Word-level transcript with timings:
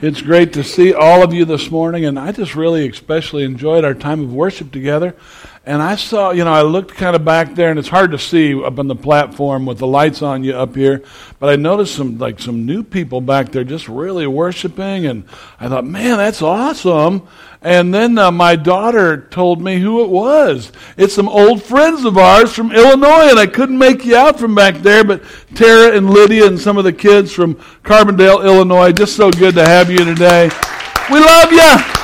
It's 0.00 0.22
great 0.22 0.52
to 0.52 0.62
see 0.62 0.94
all 0.94 1.24
of 1.24 1.34
you 1.34 1.44
this 1.44 1.72
morning, 1.72 2.04
and 2.04 2.20
I 2.20 2.30
just 2.30 2.54
really 2.54 2.88
especially 2.88 3.42
enjoyed 3.42 3.84
our 3.84 3.94
time 3.94 4.20
of 4.20 4.32
worship 4.32 4.70
together. 4.70 5.16
And 5.68 5.82
I 5.82 5.96
saw, 5.96 6.30
you 6.30 6.44
know, 6.44 6.52
I 6.54 6.62
looked 6.62 6.94
kind 6.94 7.14
of 7.14 7.26
back 7.26 7.54
there, 7.54 7.68
and 7.68 7.78
it's 7.78 7.88
hard 7.88 8.12
to 8.12 8.18
see 8.18 8.54
up 8.54 8.78
on 8.78 8.88
the 8.88 8.96
platform 8.96 9.66
with 9.66 9.76
the 9.76 9.86
lights 9.86 10.22
on 10.22 10.42
you 10.42 10.56
up 10.56 10.74
here. 10.74 11.02
But 11.38 11.50
I 11.50 11.56
noticed 11.56 11.94
some 11.94 12.16
like 12.16 12.40
some 12.40 12.64
new 12.64 12.82
people 12.82 13.20
back 13.20 13.52
there 13.52 13.64
just 13.64 13.86
really 13.86 14.26
worshiping, 14.26 15.04
and 15.04 15.24
I 15.60 15.68
thought, 15.68 15.84
man, 15.84 16.16
that's 16.16 16.40
awesome. 16.40 17.28
And 17.60 17.92
then 17.92 18.16
uh, 18.16 18.30
my 18.30 18.56
daughter 18.56 19.28
told 19.28 19.60
me 19.60 19.78
who 19.78 20.02
it 20.04 20.08
was. 20.08 20.72
It's 20.96 21.12
some 21.12 21.28
old 21.28 21.62
friends 21.62 22.06
of 22.06 22.16
ours 22.16 22.54
from 22.54 22.72
Illinois, 22.72 23.28
and 23.28 23.38
I 23.38 23.46
couldn't 23.46 23.76
make 23.76 24.06
you 24.06 24.16
out 24.16 24.40
from 24.40 24.54
back 24.54 24.76
there, 24.76 25.04
but 25.04 25.22
Tara 25.54 25.94
and 25.94 26.08
Lydia 26.08 26.46
and 26.46 26.58
some 26.58 26.78
of 26.78 26.84
the 26.84 26.94
kids 26.94 27.30
from 27.30 27.56
Carbondale, 27.84 28.42
Illinois, 28.42 28.92
just 28.92 29.16
so 29.16 29.30
good 29.30 29.54
to 29.56 29.66
have 29.66 29.90
you 29.90 29.98
today. 29.98 30.48
We 31.10 31.20
love 31.20 31.52
you. 31.52 31.97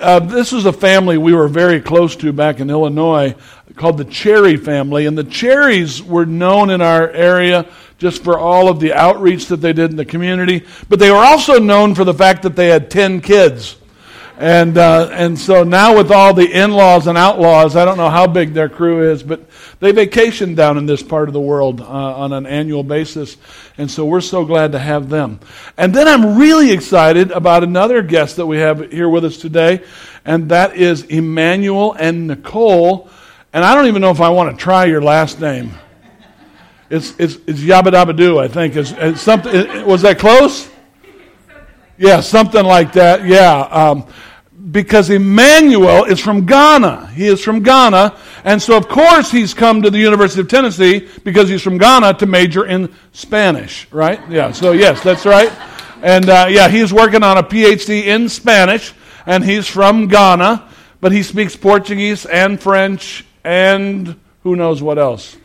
Uh, 0.00 0.18
this 0.18 0.54
is 0.54 0.64
a 0.64 0.72
family 0.72 1.18
we 1.18 1.34
were 1.34 1.46
very 1.46 1.78
close 1.78 2.16
to 2.16 2.32
back 2.32 2.58
in 2.58 2.70
Illinois 2.70 3.34
called 3.76 3.98
the 3.98 4.04
Cherry 4.06 4.56
family, 4.56 5.04
and 5.04 5.16
the 5.16 5.24
Cherries 5.24 6.02
were 6.02 6.24
known 6.24 6.70
in 6.70 6.80
our 6.80 7.10
area 7.10 7.66
just 7.98 8.24
for 8.24 8.38
all 8.38 8.70
of 8.70 8.80
the 8.80 8.94
outreach 8.94 9.46
that 9.46 9.58
they 9.58 9.74
did 9.74 9.90
in 9.90 9.96
the 9.98 10.06
community. 10.06 10.64
But 10.88 11.00
they 11.00 11.10
were 11.10 11.18
also 11.18 11.58
known 11.58 11.94
for 11.94 12.04
the 12.04 12.14
fact 12.14 12.44
that 12.44 12.56
they 12.56 12.68
had 12.68 12.90
10 12.90 13.20
kids. 13.20 13.76
And, 14.40 14.78
uh, 14.78 15.10
and 15.12 15.38
so 15.38 15.64
now 15.64 15.94
with 15.94 16.10
all 16.10 16.32
the 16.32 16.50
in-laws 16.50 17.06
and 17.06 17.18
outlaws, 17.18 17.76
I 17.76 17.84
don't 17.84 17.98
know 17.98 18.08
how 18.08 18.26
big 18.26 18.54
their 18.54 18.70
crew 18.70 19.12
is, 19.12 19.22
but 19.22 19.46
they 19.80 19.92
vacation 19.92 20.54
down 20.54 20.78
in 20.78 20.86
this 20.86 21.02
part 21.02 21.28
of 21.28 21.34
the 21.34 21.40
world 21.42 21.82
uh, 21.82 21.84
on 21.84 22.32
an 22.32 22.46
annual 22.46 22.82
basis. 22.82 23.36
And 23.76 23.90
so 23.90 24.06
we're 24.06 24.22
so 24.22 24.46
glad 24.46 24.72
to 24.72 24.78
have 24.78 25.10
them. 25.10 25.40
And 25.76 25.94
then 25.94 26.08
I'm 26.08 26.38
really 26.38 26.72
excited 26.72 27.32
about 27.32 27.64
another 27.64 28.00
guest 28.00 28.36
that 28.36 28.46
we 28.46 28.56
have 28.56 28.90
here 28.90 29.10
with 29.10 29.26
us 29.26 29.36
today, 29.36 29.84
and 30.24 30.48
that 30.48 30.74
is 30.74 31.02
Emmanuel 31.02 31.92
and 31.92 32.26
Nicole. 32.26 33.10
And 33.52 33.62
I 33.62 33.74
don't 33.74 33.88
even 33.88 34.00
know 34.00 34.10
if 34.10 34.22
I 34.22 34.30
want 34.30 34.56
to 34.58 34.64
try 34.64 34.86
your 34.86 35.02
last 35.02 35.38
name. 35.38 35.72
It's, 36.88 37.10
it's, 37.18 37.34
it's 37.46 37.60
Yabba 37.60 37.88
Dabba 37.88 38.16
Doo, 38.16 38.38
I 38.38 38.48
think. 38.48 38.74
It's, 38.74 38.92
it's 38.92 39.20
something, 39.20 39.84
was 39.84 40.00
that 40.00 40.18
close? 40.18 40.70
Yeah, 42.02 42.20
something 42.20 42.64
like 42.64 42.94
that. 42.94 43.26
Yeah. 43.26 43.60
Um, 43.60 44.06
because 44.70 45.10
Emmanuel 45.10 46.04
is 46.04 46.20
from 46.20 46.46
Ghana. 46.46 47.08
He 47.08 47.26
is 47.26 47.42
from 47.42 47.62
Ghana. 47.62 48.16
And 48.44 48.60
so, 48.60 48.76
of 48.76 48.88
course, 48.88 49.30
he's 49.30 49.54
come 49.54 49.82
to 49.82 49.90
the 49.90 49.98
University 49.98 50.40
of 50.40 50.48
Tennessee 50.48 51.08
because 51.24 51.48
he's 51.48 51.62
from 51.62 51.78
Ghana 51.78 52.14
to 52.14 52.26
major 52.26 52.66
in 52.66 52.92
Spanish, 53.12 53.90
right? 53.92 54.20
Yeah, 54.28 54.52
so 54.52 54.72
yes, 54.72 55.02
that's 55.02 55.26
right. 55.26 55.50
And 56.02 56.28
uh, 56.28 56.46
yeah, 56.48 56.68
he's 56.68 56.92
working 56.92 57.22
on 57.22 57.38
a 57.38 57.42
PhD 57.42 58.04
in 58.04 58.28
Spanish, 58.28 58.94
and 59.26 59.44
he's 59.44 59.66
from 59.66 60.08
Ghana, 60.08 60.68
but 61.00 61.12
he 61.12 61.22
speaks 61.22 61.56
Portuguese 61.56 62.26
and 62.26 62.60
French 62.60 63.24
and 63.44 64.18
who 64.42 64.56
knows 64.56 64.82
what 64.82 64.98
else. 64.98 65.36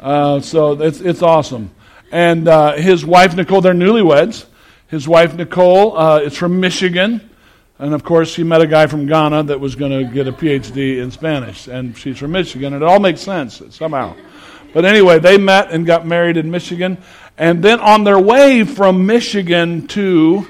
Uh, 0.00 0.40
so 0.40 0.80
it's, 0.80 1.00
it's 1.00 1.22
awesome. 1.22 1.70
And 2.10 2.48
uh, 2.48 2.72
his 2.72 3.04
wife, 3.04 3.36
Nicole, 3.36 3.60
they're 3.60 3.74
newlyweds. 3.74 4.46
His 4.88 5.06
wife, 5.06 5.34
Nicole, 5.34 5.96
uh, 5.96 6.20
is 6.20 6.36
from 6.36 6.58
Michigan. 6.58 7.29
And 7.80 7.94
of 7.94 8.04
course, 8.04 8.30
she 8.30 8.44
met 8.44 8.60
a 8.60 8.66
guy 8.66 8.86
from 8.86 9.06
Ghana 9.06 9.44
that 9.44 9.58
was 9.58 9.74
going 9.74 9.90
to 9.90 10.12
get 10.12 10.28
a 10.28 10.32
PhD 10.32 10.98
in 10.98 11.10
Spanish. 11.10 11.66
And 11.66 11.96
she's 11.96 12.18
from 12.18 12.32
Michigan. 12.32 12.74
And 12.74 12.82
it 12.82 12.86
all 12.86 13.00
makes 13.00 13.22
sense 13.22 13.62
somehow. 13.70 14.14
But 14.74 14.84
anyway, 14.84 15.18
they 15.18 15.38
met 15.38 15.70
and 15.70 15.86
got 15.86 16.06
married 16.06 16.36
in 16.36 16.50
Michigan. 16.50 16.98
And 17.38 17.62
then 17.62 17.80
on 17.80 18.04
their 18.04 18.18
way 18.18 18.64
from 18.64 19.06
Michigan 19.06 19.86
to, 19.88 20.46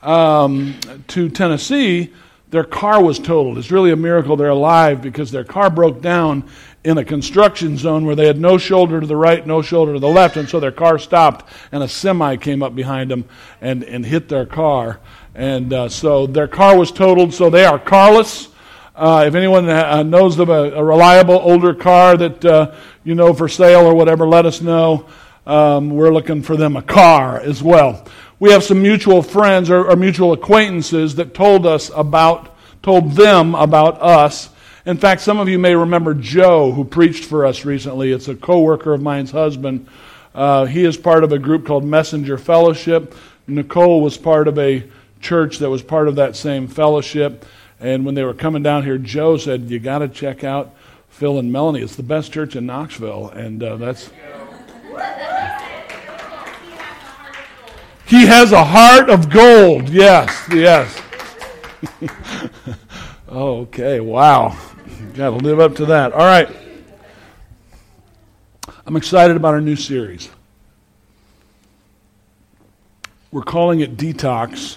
um, 0.00 0.74
to 1.08 1.28
Tennessee, 1.28 2.14
their 2.48 2.64
car 2.64 3.02
was 3.02 3.18
totaled. 3.18 3.58
It's 3.58 3.70
really 3.70 3.90
a 3.90 3.96
miracle 3.96 4.34
they're 4.34 4.48
alive 4.48 5.02
because 5.02 5.30
their 5.30 5.44
car 5.44 5.68
broke 5.68 6.00
down 6.00 6.48
in 6.84 6.98
a 6.98 7.04
construction 7.04 7.78
zone 7.78 8.04
where 8.04 8.14
they 8.14 8.26
had 8.26 8.38
no 8.38 8.58
shoulder 8.58 9.00
to 9.00 9.06
the 9.06 9.16
right, 9.16 9.46
no 9.46 9.62
shoulder 9.62 9.94
to 9.94 9.98
the 9.98 10.08
left, 10.08 10.36
and 10.36 10.48
so 10.48 10.60
their 10.60 10.70
car 10.70 10.98
stopped, 10.98 11.50
and 11.72 11.82
a 11.82 11.88
semi 11.88 12.36
came 12.36 12.62
up 12.62 12.74
behind 12.74 13.10
them 13.10 13.24
and, 13.62 13.82
and 13.84 14.04
hit 14.04 14.28
their 14.28 14.44
car. 14.44 15.00
And 15.34 15.72
uh, 15.72 15.88
so 15.88 16.26
their 16.26 16.46
car 16.46 16.78
was 16.78 16.92
totaled, 16.92 17.32
so 17.32 17.48
they 17.48 17.64
are 17.64 17.78
carless. 17.78 18.48
Uh, 18.94 19.24
if 19.26 19.34
anyone 19.34 19.68
uh, 19.68 20.02
knows 20.02 20.38
of 20.38 20.50
a, 20.50 20.74
a, 20.74 20.84
reliable 20.84 21.34
older 21.34 21.74
car 21.74 22.16
that 22.16 22.44
uh, 22.44 22.72
you 23.02 23.16
know 23.16 23.34
for 23.34 23.48
sale 23.48 23.80
or 23.86 23.94
whatever, 23.94 24.26
let 24.26 24.46
us 24.46 24.60
know. 24.60 25.06
Um, 25.46 25.90
we're 25.90 26.12
looking 26.12 26.42
for 26.42 26.56
them 26.56 26.76
a 26.76 26.82
car 26.82 27.40
as 27.40 27.62
well. 27.62 28.06
We 28.38 28.52
have 28.52 28.62
some 28.62 28.82
mutual 28.82 29.22
friends 29.22 29.68
or, 29.68 29.90
or 29.90 29.96
mutual 29.96 30.32
acquaintances 30.32 31.16
that 31.16 31.34
told 31.34 31.66
us 31.66 31.90
about, 31.94 32.56
told 32.82 33.12
them 33.12 33.54
about 33.54 34.00
us 34.00 34.50
in 34.86 34.98
fact, 34.98 35.22
some 35.22 35.38
of 35.38 35.48
you 35.48 35.58
may 35.58 35.74
remember 35.74 36.12
Joe, 36.12 36.72
who 36.72 36.84
preached 36.84 37.24
for 37.24 37.46
us 37.46 37.64
recently. 37.64 38.12
It's 38.12 38.28
a 38.28 38.34
coworker 38.34 38.92
of 38.92 39.00
mine's 39.00 39.30
husband. 39.30 39.88
Uh, 40.34 40.66
he 40.66 40.84
is 40.84 40.96
part 40.96 41.24
of 41.24 41.32
a 41.32 41.38
group 41.38 41.64
called 41.64 41.84
Messenger 41.84 42.36
Fellowship. 42.36 43.14
Nicole 43.46 44.02
was 44.02 44.18
part 44.18 44.46
of 44.46 44.58
a 44.58 44.84
church 45.20 45.58
that 45.58 45.70
was 45.70 45.82
part 45.82 46.06
of 46.06 46.16
that 46.16 46.36
same 46.36 46.68
fellowship. 46.68 47.46
And 47.80 48.04
when 48.04 48.14
they 48.14 48.24
were 48.24 48.34
coming 48.34 48.62
down 48.62 48.84
here, 48.84 48.98
Joe 48.98 49.36
said, 49.36 49.70
"You 49.70 49.78
got 49.78 49.98
to 49.98 50.08
check 50.08 50.44
out 50.44 50.74
Phil 51.08 51.38
and 51.38 51.50
Melanie. 51.52 51.80
It's 51.80 51.96
the 51.96 52.02
best 52.02 52.32
church 52.32 52.54
in 52.54 52.66
Knoxville." 52.66 53.30
And 53.30 53.62
uh, 53.62 53.76
that's. 53.76 54.10
He 58.06 58.26
has 58.26 58.52
a 58.52 58.64
heart 58.64 59.08
of 59.08 59.30
gold. 59.30 59.88
Yes, 59.88 60.46
yes. 60.50 61.00
okay, 63.28 64.00
wow. 64.00 64.56
Got 65.14 65.30
to 65.30 65.36
live 65.36 65.60
up 65.60 65.76
to 65.76 65.86
that. 65.86 66.12
All 66.12 66.18
right. 66.18 66.48
I'm 68.86 68.96
excited 68.96 69.36
about 69.36 69.54
our 69.54 69.60
new 69.60 69.76
series. 69.76 70.28
We're 73.32 73.42
calling 73.42 73.80
it 73.80 73.96
Detox. 73.96 74.76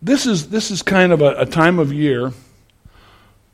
This 0.00 0.26
is, 0.26 0.48
this 0.48 0.70
is 0.70 0.82
kind 0.82 1.12
of 1.12 1.20
a, 1.20 1.40
a 1.40 1.46
time 1.46 1.78
of 1.78 1.92
year 1.92 2.32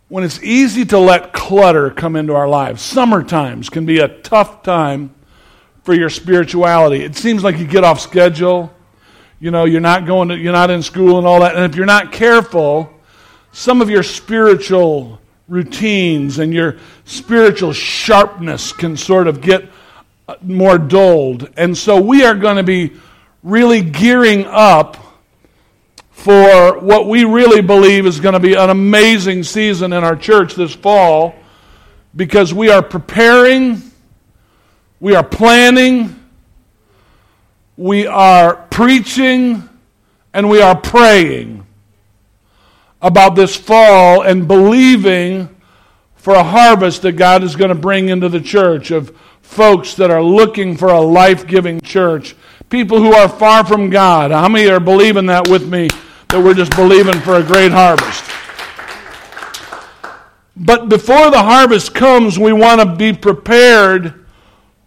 when 0.09 0.23
it's 0.23 0.43
easy 0.43 0.85
to 0.85 0.99
let 0.99 1.33
clutter 1.33 1.91
come 1.91 2.15
into 2.15 2.35
our 2.35 2.47
lives. 2.47 2.83
Summer 2.83 3.25
times 3.25 3.71
can 3.71 3.87
be 3.87 4.01
a 4.01 4.09
tough 4.09 4.63
time 4.63 5.15
for 5.83 5.95
your 5.95 6.11
spirituality. 6.11 7.03
It 7.03 7.17
seems 7.17 7.43
like 7.43 7.59
you 7.59 7.67
get 7.67 7.85
off 7.85 8.01
schedule. 8.01 8.73
You 9.41 9.51
know, 9.51 9.65
you're 9.65 9.81
not 9.81 10.07
going 10.07 10.29
to, 10.29 10.37
you're 10.37 10.53
not 10.53 10.71
in 10.71 10.83
school 10.83 11.19
and 11.19 11.27
all 11.27 11.41
that. 11.41 11.57
And 11.57 11.65
if 11.65 11.77
you're 11.77 11.87
not 11.87 12.13
careful, 12.13 12.94
some 13.55 13.81
of 13.81 13.89
your 13.89 14.03
spiritual 14.03 15.21
routines 15.47 16.41
and 16.41 16.53
your 16.53 16.77
spiritual 17.05 17.73
sharpness 17.73 18.73
can 18.73 18.97
sort 18.97 19.29
of 19.29 19.41
get 19.41 19.71
uh, 20.27 20.35
more 20.43 20.77
dulled. 20.77 21.49
And 21.57 21.79
so 21.79 22.01
we 22.01 22.25
are 22.25 22.35
going 22.35 22.57
to 22.57 22.65
be 22.65 22.95
really 23.45 23.81
gearing 23.81 24.45
up 24.47 24.97
for 26.11 26.81
what 26.81 27.07
we 27.07 27.25
really 27.25 27.63
believe 27.63 28.07
is 28.07 28.19
going 28.19 28.33
to 28.33 28.41
be 28.41 28.55
an 28.55 28.71
amazing 28.71 29.45
season 29.45 29.93
in 29.93 30.03
our 30.03 30.17
church 30.17 30.57
this 30.57 30.75
fall 30.75 31.37
because 32.17 32.53
we 32.53 32.71
are 32.71 32.83
preparing, 32.83 33.81
we 34.99 35.15
are 35.15 35.23
planning, 35.23 36.19
we 37.77 38.09
are 38.09 38.57
preaching, 38.57 39.69
and 40.33 40.51
we 40.51 40.61
are 40.61 40.75
praying 40.75 41.65
about 43.05 43.35
this 43.35 43.55
fall 43.55 44.23
and 44.23 44.49
believing 44.49 45.55
for 46.17 46.35
a 46.35 46.43
harvest 46.43 47.03
that 47.03 47.13
God 47.13 47.45
is 47.45 47.55
going 47.55 47.69
to 47.69 47.75
bring 47.75 48.09
into 48.09 48.31
the 48.31 48.41
church 48.41 48.91
of 48.91 49.15
folks 49.43 49.95
that 49.97 50.11
are 50.11 50.23
looking 50.23 50.75
for 50.75 50.89
a 50.89 51.01
life 51.03 51.47
giving 51.47 51.83
church. 51.83 52.35
People 52.71 52.99
who 52.99 53.13
are 53.13 53.29
far 53.29 53.63
from 53.63 53.91
God. 53.91 54.31
How 54.31 54.49
many 54.49 54.71
are 54.71 54.81
believing 54.81 55.27
that 55.27 55.49
with 55.49 55.69
me? 55.69 55.91
That 56.29 56.43
we're 56.43 56.55
just 56.55 56.75
believing 56.75 57.21
for 57.21 57.35
a 57.35 57.43
great 57.43 57.73
harvest. 57.73 58.25
But 60.57 60.89
before 60.89 61.31
the 61.31 61.43
harvest 61.43 61.95
comes, 61.95 62.39
we 62.39 62.55
want 62.55 62.81
to 62.81 62.97
be 62.97 63.13
prepared 63.13 64.25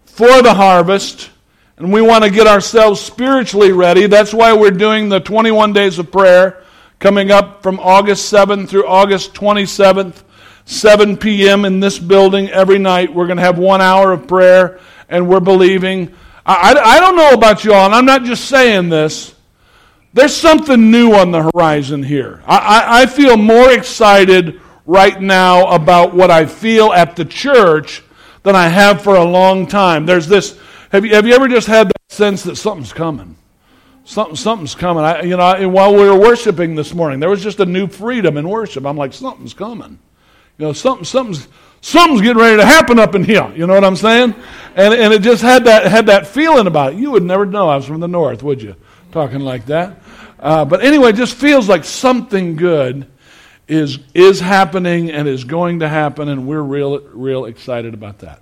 for 0.06 0.42
the 0.42 0.56
harvest 0.56 1.30
and 1.78 1.94
we 1.94 2.02
want 2.02 2.24
to 2.24 2.32
get 2.32 2.48
ourselves 2.48 3.00
spiritually 3.00 3.74
ready. 3.74 4.08
That's 4.08 4.34
why 4.34 4.54
we're 4.54 4.72
doing 4.72 5.08
the 5.08 5.20
21 5.20 5.72
days 5.74 6.00
of 6.00 6.12
prayer 6.12 6.64
coming 7.00 7.32
up 7.32 7.62
from 7.62 7.80
August 7.80 8.32
7th 8.32 8.70
through 8.70 8.88
August 8.88 9.34
27th, 9.34 10.24
7 10.66 11.18
p.m. 11.18 11.66
in 11.66 11.80
this 11.80 12.00
building 12.00 12.50
every 12.50 12.80
night. 12.80 13.14
We're 13.14 13.28
going 13.28 13.38
to 13.38 13.44
have 13.44 13.58
one 13.58 13.82
hour 13.82 14.12
of 14.12 14.28
prayer, 14.28 14.80
and 15.10 15.30
we're 15.30 15.40
believing. 15.40 16.14
I, 16.46 16.74
I, 16.74 16.96
I 16.96 17.00
don't 17.00 17.16
know 17.16 17.32
about 17.32 17.64
you 17.64 17.74
all, 17.74 17.86
and 17.86 17.96
I'm 17.96 18.06
not 18.06 18.24
just 18.24 18.46
saying 18.46 18.90
this. 18.90 19.36
There's 20.14 20.36
something 20.36 20.90
new 20.90 21.14
on 21.14 21.32
the 21.32 21.50
horizon 21.54 22.02
here. 22.02 22.42
I, 22.48 22.58
I, 22.58 23.02
I 23.02 23.06
feel 23.06 23.38
more 23.38 23.72
excited 23.72 24.60
right 24.86 25.22
now 25.22 25.68
about 25.68 26.16
what 26.16 26.32
I 26.32 26.46
feel 26.46 26.92
at 26.92 27.16
the 27.16 27.26
church 27.26 28.02
than 28.44 28.56
I 28.56 28.68
have 28.70 29.02
for 29.02 29.16
a 29.16 29.24
long 29.24 29.68
time. 29.68 30.06
There's 30.06 30.28
this 30.28 30.58
Have 30.92 31.06
you, 31.06 31.14
have 31.14 31.28
you 31.28 31.34
ever 31.34 31.48
just 31.48 31.68
had 31.68 31.90
that 31.90 32.02
sense 32.10 32.44
that 32.44 32.56
something's 32.56 32.94
coming? 32.94 33.37
Something, 34.08 34.38
something's 34.38 34.74
coming. 34.74 35.04
I, 35.04 35.24
you 35.24 35.36
know, 35.36 35.68
while 35.68 35.94
we 35.94 36.10
were 36.10 36.18
worshiping 36.18 36.76
this 36.76 36.94
morning, 36.94 37.20
there 37.20 37.30
was 37.30 37.44
just 37.44 37.60
a 37.60 37.66
new 37.66 37.88
freedom 37.88 38.38
in 38.38 38.48
worship. 38.48 38.86
I'm 38.86 38.96
like, 38.96 39.12
something's 39.12 39.54
coming. 39.54 40.00
You 40.58 40.68
know, 40.68 40.72
something, 40.72 41.04
something's, 41.04 41.46
something's 41.82 42.22
getting 42.22 42.42
ready 42.42 42.56
to 42.56 42.66
happen 42.66 43.00
up 43.00 43.16
in 43.16 43.26
here. 43.26 43.52
You 43.54 43.68
know 43.68 43.74
what 43.74 43.84
I'm 43.84 43.98
saying? 43.98 44.34
And, 44.78 44.94
and 44.94 45.14
it 45.14 45.24
just 45.24 45.42
had 45.42 45.66
that, 45.66 45.88
had 45.88 46.06
that 46.06 46.26
feeling 46.26 46.68
about 46.68 46.94
it. 46.94 47.00
You 47.00 47.12
would 47.12 47.24
never 47.24 47.46
know 47.46 47.68
I 47.68 47.76
was 47.76 47.86
from 47.86 48.00
the 48.00 48.08
north, 48.08 48.44
would 48.44 48.62
you? 48.62 48.78
Talking 49.12 49.42
like 49.42 49.66
that. 49.66 50.02
Uh, 50.40 50.64
but 50.64 50.82
anyway, 50.86 51.10
it 51.10 51.18
just 51.18 51.36
feels 51.36 51.68
like 51.68 51.84
something 51.84 52.56
good 52.56 53.08
is, 53.68 54.00
is 54.14 54.40
happening 54.40 55.12
and 55.12 55.28
is 55.28 55.44
going 55.44 55.82
to 55.82 55.90
happen, 55.90 56.30
and 56.30 56.48
we're 56.48 56.62
real, 56.62 57.02
real 57.10 57.44
excited 57.44 57.94
about 57.94 58.20
that. 58.20 58.42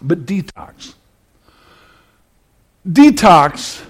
But 0.00 0.24
detox. 0.24 0.94
Detox, 2.88 3.84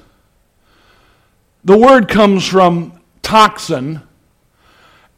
the 1.64 1.78
word 1.78 2.08
comes 2.08 2.46
from 2.46 3.00
toxin, 3.22 4.02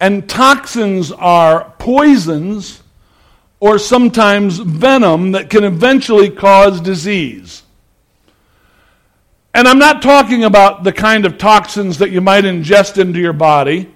and 0.00 0.28
toxins 0.28 1.10
are 1.10 1.74
poisons 1.78 2.82
or 3.58 3.78
sometimes 3.78 4.58
venom 4.58 5.32
that 5.32 5.50
can 5.50 5.64
eventually 5.64 6.30
cause 6.30 6.80
disease. 6.80 7.62
And 9.54 9.66
I'm 9.66 9.78
not 9.78 10.02
talking 10.02 10.44
about 10.44 10.84
the 10.84 10.92
kind 10.92 11.24
of 11.24 11.38
toxins 11.38 11.98
that 11.98 12.10
you 12.10 12.20
might 12.20 12.44
ingest 12.44 13.00
into 13.00 13.18
your 13.18 13.32
body. 13.32 13.90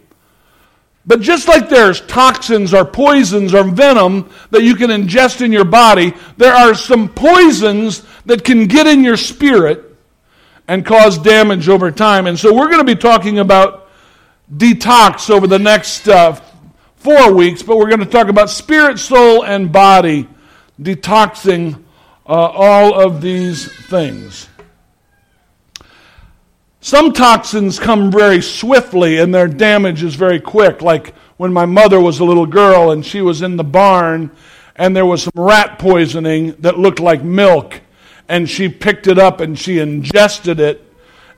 But 1.05 1.21
just 1.21 1.49
like 1.49 1.69
there's 1.69 2.01
toxins 2.01 2.73
or 2.73 2.85
poisons 2.85 3.53
or 3.53 3.65
venom 3.65 4.31
that 4.51 4.63
you 4.63 4.75
can 4.75 4.91
ingest 4.91 5.43
in 5.43 5.53
your 5.53 5.65
body, 5.65 6.15
there 6.39 6.55
are 6.55 6.75
some 6.75 7.09
poisons 7.11 8.03
that 8.25 8.43
can 8.43 8.67
get 8.67 8.87
in 8.87 9.05
your 9.05 9.19
spirit 9.19 9.90
and 10.71 10.87
cause 10.87 11.19
damage 11.19 11.69
over 11.69 11.91
time. 11.91 12.29
And 12.29 12.39
so 12.39 12.55
we're 12.55 12.69
going 12.69 12.79
to 12.79 12.85
be 12.85 12.95
talking 12.95 13.41
about 13.41 13.89
detox 14.55 15.29
over 15.29 15.49
the 15.49 15.59
next 15.59 16.07
uh, 16.07 16.41
four 16.95 17.35
weeks, 17.35 17.61
but 17.61 17.77
we're 17.77 17.89
going 17.89 17.99
to 17.99 18.07
talk 18.07 18.29
about 18.29 18.51
spirit, 18.51 19.01
soul, 19.01 19.45
and 19.45 19.73
body 19.73 20.29
detoxing 20.81 21.83
uh, 22.25 22.31
all 22.31 22.95
of 22.95 23.21
these 23.21 23.67
things. 23.89 24.49
Some 26.81 27.15
toxins 27.15 27.81
come 27.81 28.13
very 28.13 28.41
swiftly 28.41 29.19
and 29.19 29.35
their 29.35 29.49
damage 29.49 30.05
is 30.05 30.15
very 30.15 30.39
quick, 30.39 30.83
like 30.83 31.17
when 31.37 31.53
my 31.53 31.67
mother 31.67 31.99
was 31.99 32.21
a 32.21 32.25
little 32.25 32.47
girl 32.47 32.93
and 32.93 33.05
she 33.05 33.23
was 33.23 33.43
in 33.43 33.57
the 33.57 33.65
barn 33.65 34.31
and 34.77 34.95
there 34.95 35.05
was 35.05 35.25
some 35.25 35.33
rat 35.35 35.81
poisoning 35.81 36.55
that 36.61 36.79
looked 36.79 37.01
like 37.01 37.25
milk 37.25 37.81
and 38.31 38.49
she 38.49 38.69
picked 38.69 39.09
it 39.09 39.19
up 39.19 39.41
and 39.41 39.59
she 39.59 39.81
ingested 39.81 40.61
it 40.61 40.83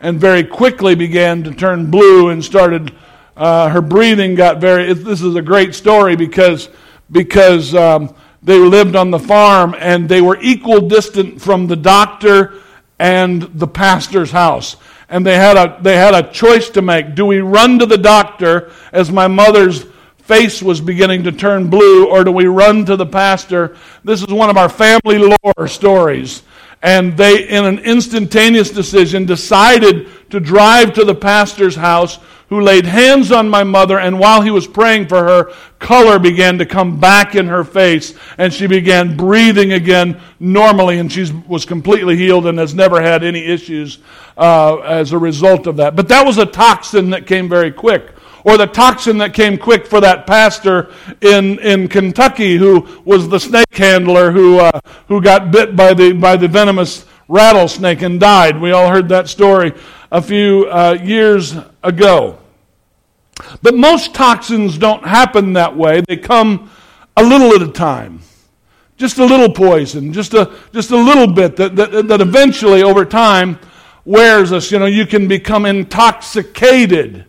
and 0.01 0.21
very 0.21 0.45
quickly 0.45 0.95
began 0.95 1.43
to 1.43 1.53
turn 1.53 1.91
blue 1.91 2.29
and 2.29 2.45
started 2.45 2.95
uh, 3.37 3.69
her 3.71 3.81
breathing 3.81 4.35
got 4.35 4.61
very 4.61 4.93
this 4.93 5.23
is 5.23 5.35
a 5.35 5.43
great 5.43 5.75
story 5.75 6.15
because 6.15 6.69
because 7.11 7.75
um, 7.75 8.15
they 8.43 8.59
lived 8.59 8.95
on 8.95 9.11
the 9.11 9.19
farm 9.19 9.75
and 9.79 10.09
they 10.09 10.21
were 10.21 10.39
equal 10.43 10.87
distant 10.87 11.41
from 11.41 11.67
the 11.67 11.77
doctor 11.77 12.61
and 12.99 13.43
the 13.59 13.67
pastor's 13.67 14.31
house 14.31 14.77
and 15.13 15.27
they 15.27 15.37
had 15.37 15.57
a 15.59 15.79
they 15.83 15.95
had 15.95 16.15
a 16.15 16.33
choice 16.33 16.71
to 16.71 16.83
make. 16.83 17.15
Do 17.15 17.27
we 17.27 17.41
run 17.41 17.79
to 17.79 17.87
the 17.87 17.99
doctor 17.99 18.73
as 18.93 19.13
my 19.13 19.29
mother's 19.29 19.85
face 20.23 20.63
was 20.63 20.81
beginning 20.81 21.25
to 21.25 21.33
turn 21.33 21.69
blue, 21.69 22.09
or 22.09 22.25
do 22.25 22.33
we 22.33 22.47
run 22.47 22.87
to 22.87 22.97
the 22.97 23.05
pastor? 23.05 23.77
This 24.05 24.23
is 24.23 24.29
one 24.29 24.49
of 24.49 24.57
our 24.57 24.71
family 24.71 25.19
lore 25.19 25.69
stories. 25.69 26.43
And 26.83 27.17
they, 27.17 27.49
in 27.49 27.65
an 27.65 27.79
instantaneous 27.79 28.71
decision, 28.71 29.25
decided 29.25 30.09
to 30.31 30.41
drive 30.41 30.95
to 30.95 31.05
the 31.05 31.15
pastor's 31.15 31.77
house 31.77 32.19
who 32.53 32.61
laid 32.61 32.85
hands 32.85 33.33
on 33.33 33.49
my 33.49 33.65
mother, 33.65 33.99
and 33.99 34.19
while 34.19 34.43
he 34.43 34.51
was 34.51 34.67
praying 34.67 35.09
for 35.09 35.25
her, 35.25 35.53
color 35.79 36.19
began 36.19 36.59
to 36.59 36.67
come 36.67 37.01
back 37.01 37.35
in 37.35 37.47
her 37.47 37.65
face, 37.65 38.13
and 38.37 38.53
she 38.53 38.67
began 38.67 39.17
breathing 39.17 39.73
again 39.73 40.21
normally, 40.39 40.99
and 40.99 41.11
she 41.11 41.33
was 41.49 41.65
completely 41.65 42.15
healed 42.15 42.47
and 42.47 42.59
has 42.59 42.75
never 42.75 43.01
had 43.01 43.25
any 43.25 43.43
issues 43.43 44.01
uh, 44.37 44.77
as 44.81 45.13
a 45.13 45.19
result 45.19 45.67
of 45.67 45.77
that. 45.79 45.97
But 45.97 46.09
that 46.09 46.27
was 46.27 46.37
a 46.37 46.45
toxin 46.45 47.09
that 47.11 47.27
came 47.27 47.49
very 47.49 47.73
quick. 47.73 48.13
Or 48.45 48.57
the 48.57 48.67
toxin 48.67 49.19
that 49.19 49.35
came 49.35 49.57
quick 49.57 49.87
for 49.87 50.01
that 50.01 50.27
pastor 50.27 50.93
in, 51.21 51.59
in 51.61 51.89
Kentucky 51.89 52.57
who 52.57 53.03
was 53.05 53.29
the 53.29 53.39
snake 53.39 53.73
handler 53.73 54.33
who, 54.33 54.59
uh, 54.59 54.81
who 55.09 55.21
got 55.21 55.51
bit 55.51 55.77
by 55.77 55.95
the, 55.95 56.13
by 56.13 56.37
the 56.37 56.49
venomous 56.49 57.07
rattlesnake 57.29 58.03
and 58.03 58.19
died. 58.19 58.61
We 58.61 58.73
all 58.73 58.89
heard 58.89 59.09
that 59.11 59.29
story 59.29 59.73
a 60.11 60.21
few 60.21 60.67
uh, 60.67 60.99
years 61.03 61.57
ago. 61.83 62.39
But 63.63 63.75
most 63.75 64.15
toxins 64.15 64.79
don't 64.79 65.05
happen 65.05 65.55
that 65.55 65.77
way. 65.77 66.03
They 66.07 66.17
come 66.17 66.71
a 67.17 67.23
little 67.23 67.55
at 67.55 67.63
a 67.63 67.73
time. 67.73 68.21
Just 68.97 69.19
a 69.19 69.25
little 69.25 69.51
poison, 69.51 70.13
just 70.13 70.35
a, 70.35 70.55
just 70.73 70.91
a 70.91 70.97
little 70.97 71.27
bit 71.27 71.57
that, 71.57 71.75
that, 71.77 72.09
that 72.09 72.21
eventually, 72.21 72.83
over 72.83 73.05
time, 73.05 73.59
wears 74.05 74.53
us. 74.53 74.71
You 74.71 74.79
know, 74.79 74.87
you 74.87 75.07
can 75.07 75.27
become 75.27 75.67
intoxicated, 75.67 77.25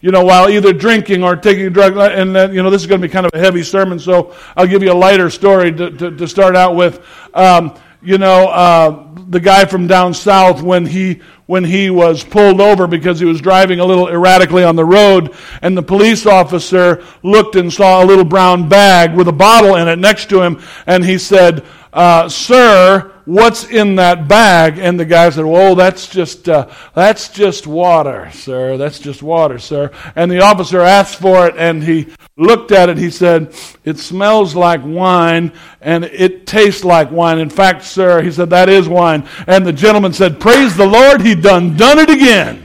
you 0.00 0.10
know, 0.10 0.24
while 0.24 0.48
either 0.48 0.72
drinking 0.72 1.22
or 1.22 1.36
taking 1.36 1.66
a 1.66 1.70
drug. 1.70 1.96
And, 1.96 2.34
then, 2.34 2.54
you 2.54 2.62
know, 2.62 2.70
this 2.70 2.82
is 2.82 2.86
going 2.86 3.00
to 3.00 3.06
be 3.06 3.12
kind 3.12 3.26
of 3.26 3.32
a 3.34 3.38
heavy 3.38 3.62
sermon, 3.62 3.98
so 3.98 4.34
I'll 4.56 4.66
give 4.66 4.82
you 4.82 4.92
a 4.92 4.94
lighter 4.94 5.30
story 5.30 5.72
to, 5.72 5.90
to, 5.90 6.16
to 6.16 6.28
start 6.28 6.56
out 6.56 6.76
with. 6.76 7.04
Um, 7.34 7.74
you 8.02 8.18
know, 8.18 8.46
uh, 8.48 9.08
the 9.28 9.40
guy 9.40 9.64
from 9.64 9.86
down 9.86 10.14
south 10.14 10.62
when 10.62 10.86
he 10.86 11.20
when 11.46 11.64
he 11.64 11.90
was 11.90 12.22
pulled 12.24 12.60
over 12.60 12.86
because 12.86 13.18
he 13.18 13.26
was 13.26 13.40
driving 13.40 13.80
a 13.80 13.84
little 13.84 14.08
erratically 14.08 14.64
on 14.64 14.76
the 14.76 14.84
road 14.84 15.34
and 15.62 15.76
the 15.76 15.82
police 15.82 16.26
officer 16.26 17.04
looked 17.22 17.56
and 17.56 17.72
saw 17.72 18.02
a 18.02 18.06
little 18.06 18.24
brown 18.24 18.68
bag 18.68 19.14
with 19.14 19.28
a 19.28 19.32
bottle 19.32 19.76
in 19.76 19.88
it 19.88 19.98
next 19.98 20.28
to 20.28 20.42
him 20.42 20.60
and 20.86 21.04
he 21.04 21.18
said 21.18 21.64
uh, 21.92 22.28
sir 22.28 23.12
what's 23.26 23.64
in 23.64 23.96
that 23.96 24.26
bag? 24.26 24.78
And 24.78 24.98
the 24.98 25.04
guy 25.04 25.28
said, 25.28 25.44
well, 25.44 25.74
that's 25.74 26.08
just, 26.08 26.48
uh, 26.48 26.72
that's 26.94 27.28
just 27.28 27.66
water, 27.66 28.30
sir. 28.32 28.78
That's 28.78 28.98
just 28.98 29.22
water, 29.22 29.58
sir. 29.58 29.90
And 30.14 30.30
the 30.30 30.40
officer 30.40 30.80
asked 30.80 31.20
for 31.20 31.46
it 31.46 31.56
and 31.58 31.82
he 31.82 32.08
looked 32.36 32.72
at 32.72 32.88
it. 32.88 32.96
He 32.96 33.10
said, 33.10 33.54
it 33.84 33.98
smells 33.98 34.54
like 34.54 34.80
wine 34.82 35.52
and 35.80 36.04
it 36.04 36.46
tastes 36.46 36.84
like 36.84 37.10
wine. 37.10 37.38
In 37.38 37.50
fact, 37.50 37.84
sir, 37.84 38.22
he 38.22 38.30
said, 38.30 38.50
that 38.50 38.68
is 38.68 38.88
wine. 38.88 39.28
And 39.46 39.66
the 39.66 39.72
gentleman 39.72 40.14
said, 40.14 40.40
praise 40.40 40.76
the 40.76 40.86
Lord, 40.86 41.20
he 41.20 41.34
done 41.34 41.76
done 41.76 41.98
it 41.98 42.08
again. 42.08 42.64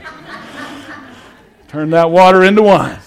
Turned 1.68 1.92
that 1.92 2.10
water 2.10 2.44
into 2.44 2.62
wine. 2.62 2.98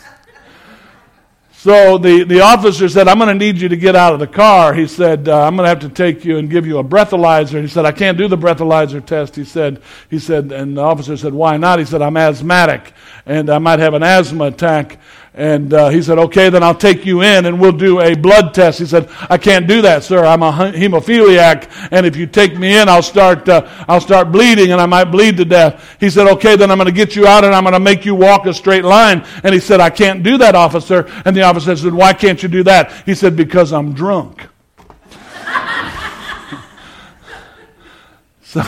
So 1.65 1.97
the, 1.97 2.23
the 2.23 2.41
officer 2.41 2.87
said, 2.87 3.07
I'm 3.07 3.17
going 3.17 3.27
to 3.27 3.33
need 3.33 3.59
you 3.59 3.67
to 3.69 3.75
get 3.75 3.95
out 3.95 4.13
of 4.13 4.19
the 4.19 4.27
car. 4.27 4.75
He 4.75 4.85
said, 4.85 5.27
uh, 5.27 5.47
I'm 5.47 5.55
going 5.55 5.65
to 5.65 5.69
have 5.69 5.79
to 5.79 5.89
take 5.89 6.23
you 6.23 6.37
and 6.37 6.47
give 6.47 6.67
you 6.67 6.77
a 6.77 6.83
breathalyzer. 6.83 7.55
And 7.55 7.63
He 7.63 7.67
said, 7.67 7.85
I 7.85 7.91
can't 7.91 8.19
do 8.19 8.27
the 8.27 8.37
breathalyzer 8.37 9.03
test. 9.03 9.35
He 9.35 9.45
said, 9.45 9.81
he 10.11 10.19
said, 10.19 10.51
and 10.51 10.77
the 10.77 10.81
officer 10.81 11.17
said, 11.17 11.33
why 11.33 11.57
not? 11.57 11.79
He 11.79 11.85
said, 11.85 12.03
I'm 12.03 12.17
asthmatic 12.17 12.93
and 13.25 13.49
I 13.49 13.57
might 13.57 13.79
have 13.79 13.95
an 13.95 14.03
asthma 14.03 14.45
attack. 14.45 14.99
And 15.37 15.73
uh, 15.73 15.89
he 15.89 16.01
said, 16.01 16.17
okay, 16.17 16.49
then 16.49 16.63
I'll 16.63 16.73
take 16.73 17.05
you 17.05 17.21
in 17.21 17.45
and 17.45 17.59
we'll 17.59 17.73
do 17.73 17.99
a 17.99 18.15
blood 18.15 18.53
test. 18.53 18.79
He 18.79 18.85
said, 18.85 19.09
I 19.29 19.37
can't 19.37 19.67
do 19.67 19.81
that, 19.81 20.05
sir. 20.05 20.23
I'm 20.23 20.41
a 20.41 20.49
hemophiliac. 20.49 21.89
And 21.91 22.05
if 22.05 22.15
you 22.15 22.25
take 22.25 22.57
me 22.57 22.77
in, 22.77 22.87
I'll 22.87 23.03
start, 23.03 23.49
uh, 23.49 23.67
I'll 23.89 23.99
start 23.99 24.31
bleeding 24.31 24.71
and 24.71 24.79
I 24.79 24.85
might 24.85 25.11
bleed 25.11 25.35
to 25.35 25.43
death. 25.43 25.97
He 25.99 26.09
said, 26.09 26.27
okay, 26.27 26.55
then 26.55 26.71
I'm 26.71 26.77
going 26.77 26.85
to 26.85 26.93
get 26.93 27.17
you 27.17 27.27
out 27.27 27.43
and 27.43 27.53
I'm 27.53 27.63
going 27.63 27.73
to 27.73 27.81
make 27.81 28.05
you 28.05 28.15
walk 28.15 28.45
a 28.45 28.53
straight 28.53 28.85
line. 28.85 29.25
And 29.43 29.53
he 29.53 29.59
said, 29.59 29.81
I 29.81 29.89
can't 29.89 30.23
do 30.23 30.37
that, 30.37 30.55
officer. 30.55 31.11
And 31.25 31.35
the 31.35 31.41
officer 31.41 31.75
said, 31.75 31.93
why 31.93 32.13
can't 32.13 32.41
you 32.41 32.47
do 32.47 32.63
that? 32.63 32.93
He 33.05 33.13
said, 33.13 33.35
because 33.35 33.73
I'm 33.73 33.91
drunk. 33.91 34.41
so, 38.41 38.63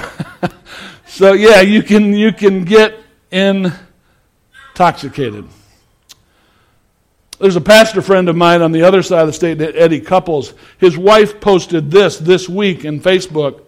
so 1.06 1.32
yeah, 1.32 1.62
you 1.62 1.82
can, 1.82 2.14
you 2.14 2.34
can 2.34 2.66
get 2.66 3.00
intoxicated. 3.32 5.48
There's 7.40 7.56
a 7.56 7.62
pastor 7.62 8.02
friend 8.02 8.30
of 8.30 8.36
mine 8.36 8.64
on 8.64 8.72
the 8.72 8.82
other 8.82 9.04
side 9.04 9.22
of 9.22 9.28
the 9.28 9.34
state, 9.34 9.62
Eddie 9.62 10.02
Couples. 10.02 10.56
His 10.80 10.98
wife 10.98 11.40
posted 11.40 11.92
this 11.92 12.18
this 12.18 12.50
week 12.50 12.84
in 12.84 13.00
Facebook. 13.00 13.62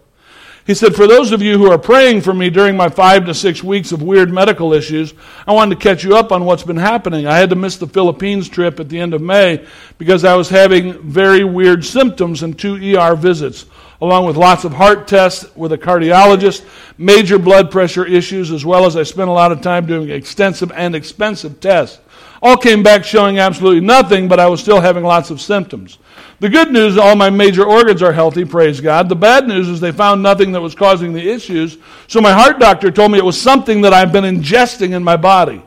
He 0.66 0.74
said, 0.74 0.94
For 0.94 1.06
those 1.06 1.30
of 1.30 1.40
you 1.40 1.56
who 1.56 1.70
are 1.70 1.78
praying 1.78 2.22
for 2.22 2.34
me 2.34 2.50
during 2.50 2.76
my 2.76 2.88
five 2.88 3.26
to 3.26 3.34
six 3.34 3.62
weeks 3.62 3.92
of 3.92 4.02
weird 4.02 4.32
medical 4.32 4.72
issues, 4.72 5.14
I 5.46 5.52
wanted 5.52 5.76
to 5.76 5.82
catch 5.82 6.02
you 6.02 6.16
up 6.16 6.32
on 6.32 6.44
what's 6.44 6.64
been 6.64 6.76
happening. 6.76 7.26
I 7.26 7.38
had 7.38 7.50
to 7.50 7.56
miss 7.56 7.76
the 7.76 7.86
Philippines 7.86 8.48
trip 8.48 8.80
at 8.80 8.88
the 8.88 8.98
end 8.98 9.14
of 9.14 9.22
May 9.22 9.64
because 9.98 10.24
I 10.24 10.34
was 10.34 10.48
having 10.48 11.00
very 11.02 11.44
weird 11.44 11.84
symptoms 11.84 12.42
and 12.42 12.58
two 12.58 12.74
ER 12.96 13.14
visits, 13.14 13.66
along 14.00 14.26
with 14.26 14.36
lots 14.36 14.64
of 14.64 14.72
heart 14.72 15.06
tests 15.06 15.44
with 15.56 15.72
a 15.72 15.78
cardiologist, 15.78 16.64
major 16.98 17.38
blood 17.38 17.70
pressure 17.70 18.04
issues, 18.04 18.50
as 18.50 18.64
well 18.64 18.84
as 18.84 18.96
I 18.96 19.04
spent 19.04 19.30
a 19.30 19.32
lot 19.32 19.52
of 19.52 19.62
time 19.62 19.86
doing 19.86 20.10
extensive 20.10 20.72
and 20.72 20.94
expensive 20.96 21.60
tests. 21.60 22.00
All 22.42 22.56
came 22.56 22.82
back 22.82 23.04
showing 23.04 23.38
absolutely 23.38 23.80
nothing, 23.80 24.26
but 24.26 24.40
I 24.40 24.46
was 24.46 24.60
still 24.60 24.80
having 24.80 25.04
lots 25.04 25.30
of 25.30 25.40
symptoms. 25.40 25.98
The 26.40 26.48
good 26.48 26.72
news, 26.72 26.96
all 26.96 27.14
my 27.16 27.28
major 27.28 27.64
organs 27.64 28.02
are 28.02 28.12
healthy, 28.12 28.46
praise 28.46 28.80
God. 28.80 29.10
The 29.10 29.16
bad 29.16 29.46
news 29.46 29.68
is 29.68 29.78
they 29.78 29.92
found 29.92 30.22
nothing 30.22 30.52
that 30.52 30.60
was 30.60 30.74
causing 30.74 31.12
the 31.12 31.28
issues. 31.30 31.76
So 32.06 32.22
my 32.22 32.32
heart 32.32 32.58
doctor 32.58 32.90
told 32.90 33.12
me 33.12 33.18
it 33.18 33.24
was 33.24 33.40
something 33.40 33.82
that 33.82 33.92
I've 33.92 34.10
been 34.10 34.24
ingesting 34.24 34.92
in 34.92 35.04
my 35.04 35.18
body. 35.18 35.62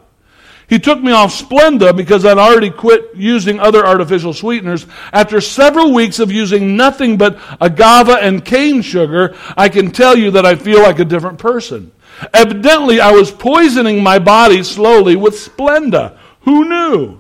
He 0.68 0.80
took 0.80 1.00
me 1.00 1.12
off 1.12 1.40
Splenda 1.40 1.96
because 1.96 2.26
I'd 2.26 2.40
already 2.40 2.72
quit 2.72 3.12
using 3.16 3.60
other 3.60 3.86
artificial 3.86 4.34
sweeteners. 4.34 4.88
After 5.12 5.42
several 5.42 5.94
weeks 5.94 6.18
of 6.18 6.32
using 6.32 6.76
nothing 6.76 7.18
but 7.18 7.38
agave 7.62 8.10
and 8.10 8.44
cane 8.44 8.82
sugar, 8.82 9.36
I 9.56 9.70
can 9.70 9.92
tell 9.92 10.18
you 10.18 10.32
that 10.32 10.48
I 10.48 10.56
feel 10.56 10.82
like 10.82 10.98
a 10.98 11.06
different 11.06 11.38
person. 11.38 11.92
Evidently, 12.34 13.00
I 13.00 13.12
was 13.12 13.30
poisoning 13.30 14.02
my 14.02 14.18
body 14.18 14.64
slowly 14.64 15.16
with 15.16 15.36
Splenda. 15.36 16.18
Who 16.44 16.68
knew? 16.68 17.20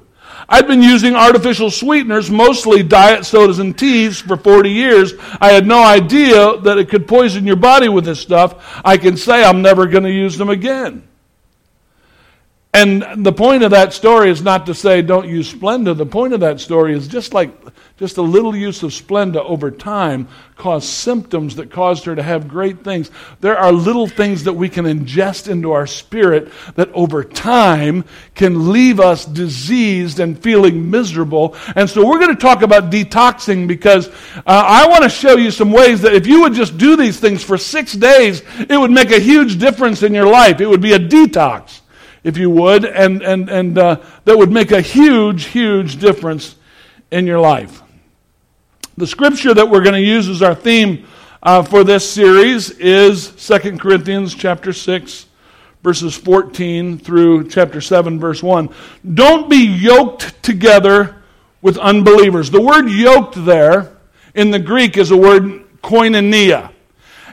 I'd 0.49 0.67
been 0.67 0.81
using 0.81 1.15
artificial 1.15 1.71
sweeteners, 1.71 2.29
mostly 2.29 2.83
diet 2.83 3.25
sodas 3.25 3.59
and 3.59 3.77
teas, 3.77 4.19
for 4.19 4.35
40 4.35 4.69
years. 4.69 5.13
I 5.39 5.51
had 5.51 5.65
no 5.65 5.81
idea 5.83 6.57
that 6.61 6.77
it 6.77 6.89
could 6.89 7.07
poison 7.07 7.47
your 7.47 7.55
body 7.55 7.87
with 7.87 8.05
this 8.05 8.19
stuff. 8.19 8.81
I 8.83 8.97
can 8.97 9.15
say 9.15 9.43
I'm 9.43 9.61
never 9.61 9.85
going 9.85 10.03
to 10.03 10.11
use 10.11 10.37
them 10.37 10.49
again. 10.49 11.07
And 12.75 13.23
the 13.23 13.31
point 13.31 13.61
of 13.61 13.69
that 13.69 13.93
story 13.93 14.31
is 14.31 14.41
not 14.41 14.65
to 14.65 14.73
say 14.73 15.03
don't 15.03 15.29
use 15.29 15.53
Splenda. 15.53 15.95
The 15.95 16.07
point 16.07 16.33
of 16.33 16.39
that 16.39 16.59
story 16.59 16.95
is 16.95 17.07
just 17.07 17.31
like 17.31 17.51
just 17.97 18.17
a 18.17 18.21
little 18.23 18.55
use 18.55 18.81
of 18.81 18.89
Splenda 18.89 19.45
over 19.45 19.69
time 19.69 20.27
caused 20.55 20.87
symptoms 20.87 21.57
that 21.57 21.69
caused 21.69 22.05
her 22.05 22.15
to 22.15 22.23
have 22.23 22.47
great 22.47 22.83
things. 22.83 23.11
There 23.41 23.55
are 23.59 23.71
little 23.71 24.07
things 24.07 24.45
that 24.45 24.53
we 24.53 24.69
can 24.69 24.85
ingest 24.85 25.47
into 25.47 25.71
our 25.71 25.85
spirit 25.85 26.51
that 26.73 26.89
over 26.93 27.23
time 27.23 28.05
can 28.33 28.71
leave 28.71 28.99
us 28.99 29.23
diseased 29.25 30.19
and 30.19 30.41
feeling 30.41 30.89
miserable. 30.89 31.55
And 31.75 31.87
so 31.87 32.03
we're 32.03 32.19
going 32.19 32.35
to 32.35 32.41
talk 32.41 32.63
about 32.63 32.89
detoxing 32.89 33.67
because 33.67 34.07
uh, 34.07 34.41
I 34.47 34.87
want 34.87 35.03
to 35.03 35.09
show 35.09 35.37
you 35.37 35.51
some 35.51 35.71
ways 35.71 36.01
that 36.01 36.15
if 36.15 36.25
you 36.25 36.41
would 36.41 36.53
just 36.53 36.79
do 36.79 36.95
these 36.95 37.19
things 37.19 37.43
for 37.43 37.59
six 37.59 37.93
days, 37.93 38.41
it 38.67 38.79
would 38.79 38.91
make 38.91 39.11
a 39.11 39.19
huge 39.19 39.59
difference 39.59 40.01
in 40.01 40.11
your 40.11 40.27
life. 40.27 40.59
It 40.59 40.67
would 40.67 40.81
be 40.81 40.93
a 40.93 40.99
detox 40.99 41.81
if 42.23 42.37
you 42.37 42.49
would, 42.49 42.85
and, 42.85 43.21
and, 43.21 43.49
and 43.49 43.77
uh, 43.77 44.01
that 44.25 44.37
would 44.37 44.51
make 44.51 44.71
a 44.71 44.81
huge, 44.81 45.45
huge 45.45 45.97
difference 45.99 46.55
in 47.11 47.27
your 47.27 47.39
life. 47.39 47.81
The 48.97 49.07
scripture 49.07 49.53
that 49.53 49.69
we're 49.69 49.83
going 49.83 49.95
to 49.95 50.01
use 50.01 50.29
as 50.29 50.41
our 50.41 50.55
theme 50.55 51.05
uh, 51.41 51.63
for 51.63 51.83
this 51.83 52.09
series 52.09 52.69
is 52.71 53.29
2 53.47 53.77
Corinthians 53.77 54.33
chapter 54.33 54.71
6, 54.71 55.25
verses 55.83 56.15
14 56.15 56.97
through 56.97 57.49
chapter 57.49 57.81
7, 57.81 58.19
verse 58.19 58.41
1. 58.41 58.69
Don't 59.13 59.49
be 59.49 59.65
yoked 59.65 60.41
together 60.43 61.17
with 61.61 61.77
unbelievers. 61.77 62.49
The 62.49 62.61
word 62.61 62.87
yoked 62.87 63.43
there 63.45 63.97
in 64.35 64.51
the 64.51 64.59
Greek 64.59 64.97
is 64.97 65.11
a 65.11 65.17
word 65.17 65.63
koinonia, 65.81 66.71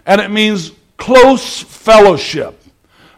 and 0.06 0.20
it 0.20 0.30
means 0.30 0.72
close 0.96 1.60
fellowship. 1.62 2.59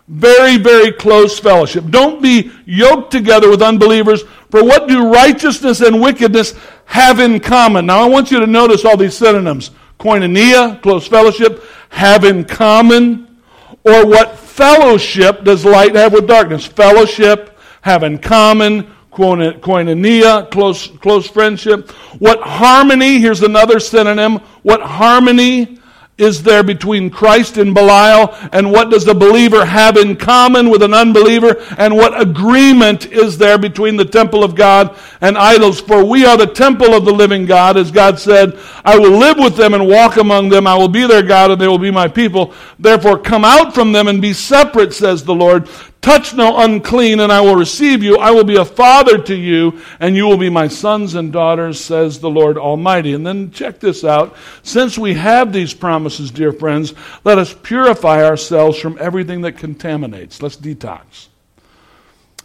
Very, 0.08 0.56
very 0.58 0.92
close 0.92 1.38
fellowship. 1.38 1.84
Don't 1.88 2.20
be 2.20 2.50
yoked 2.66 3.10
together 3.10 3.48
with 3.48 3.62
unbelievers, 3.62 4.22
for 4.50 4.62
what 4.64 4.88
do 4.88 5.12
righteousness 5.12 5.80
and 5.80 6.02
wickedness 6.02 6.54
have 6.86 7.20
in 7.20 7.40
common? 7.40 7.86
Now, 7.86 8.00
I 8.00 8.08
want 8.08 8.30
you 8.30 8.40
to 8.40 8.46
notice 8.46 8.84
all 8.84 8.96
these 8.96 9.16
synonyms 9.16 9.70
koinonia, 9.98 10.82
close 10.82 11.06
fellowship, 11.06 11.64
have 11.90 12.24
in 12.24 12.44
common, 12.44 13.38
or 13.84 14.04
what 14.06 14.36
fellowship 14.38 15.44
does 15.44 15.64
light 15.64 15.94
have 15.94 16.12
with 16.12 16.26
darkness? 16.26 16.66
Fellowship, 16.66 17.56
have 17.82 18.02
in 18.02 18.18
common, 18.18 18.92
koinonia, 19.12 20.50
close, 20.50 20.88
close 20.88 21.28
friendship. 21.28 21.90
What 22.18 22.40
harmony, 22.40 23.18
here's 23.18 23.42
another 23.42 23.78
synonym, 23.78 24.38
what 24.62 24.80
harmony 24.80 25.78
is 26.22 26.42
there 26.42 26.62
between 26.62 27.10
Christ 27.10 27.56
and 27.56 27.74
Belial? 27.74 28.34
And 28.52 28.70
what 28.70 28.90
does 28.90 29.04
the 29.04 29.14
believer 29.14 29.64
have 29.64 29.96
in 29.96 30.16
common 30.16 30.70
with 30.70 30.82
an 30.82 30.94
unbeliever? 30.94 31.56
And 31.76 31.96
what 31.96 32.18
agreement 32.20 33.06
is 33.06 33.36
there 33.38 33.58
between 33.58 33.96
the 33.96 34.04
temple 34.04 34.44
of 34.44 34.54
God 34.54 34.96
and 35.20 35.36
idols? 35.36 35.80
For 35.80 36.04
we 36.04 36.24
are 36.24 36.36
the 36.36 36.46
temple 36.46 36.94
of 36.94 37.04
the 37.04 37.12
living 37.12 37.44
God, 37.44 37.76
as 37.76 37.90
God 37.90 38.18
said, 38.18 38.58
I 38.84 38.98
will 38.98 39.18
live 39.18 39.36
with 39.38 39.56
them 39.56 39.74
and 39.74 39.88
walk 39.88 40.16
among 40.16 40.48
them. 40.48 40.66
I 40.66 40.76
will 40.76 40.88
be 40.88 41.06
their 41.06 41.22
God 41.22 41.50
and 41.50 41.60
they 41.60 41.68
will 41.68 41.78
be 41.78 41.90
my 41.90 42.08
people. 42.08 42.54
Therefore 42.78 43.18
come 43.18 43.44
out 43.44 43.74
from 43.74 43.92
them 43.92 44.06
and 44.06 44.22
be 44.22 44.32
separate, 44.32 44.94
says 44.94 45.24
the 45.24 45.34
Lord. 45.34 45.68
Touch 46.02 46.34
no 46.34 46.58
unclean, 46.58 47.20
and 47.20 47.30
I 47.30 47.40
will 47.40 47.54
receive 47.54 48.02
you. 48.02 48.18
I 48.18 48.32
will 48.32 48.42
be 48.42 48.56
a 48.56 48.64
father 48.64 49.18
to 49.18 49.34
you, 49.36 49.80
and 50.00 50.16
you 50.16 50.26
will 50.26 50.36
be 50.36 50.50
my 50.50 50.66
sons 50.66 51.14
and 51.14 51.32
daughters, 51.32 51.80
says 51.80 52.18
the 52.18 52.28
Lord 52.28 52.58
Almighty. 52.58 53.14
And 53.14 53.24
then 53.24 53.52
check 53.52 53.78
this 53.78 54.02
out. 54.02 54.34
Since 54.64 54.98
we 54.98 55.14
have 55.14 55.52
these 55.52 55.72
promises, 55.72 56.32
dear 56.32 56.52
friends, 56.52 56.92
let 57.22 57.38
us 57.38 57.54
purify 57.54 58.24
ourselves 58.24 58.80
from 58.80 58.98
everything 59.00 59.42
that 59.42 59.58
contaminates. 59.58 60.42
Let's 60.42 60.56
detox. 60.56 61.28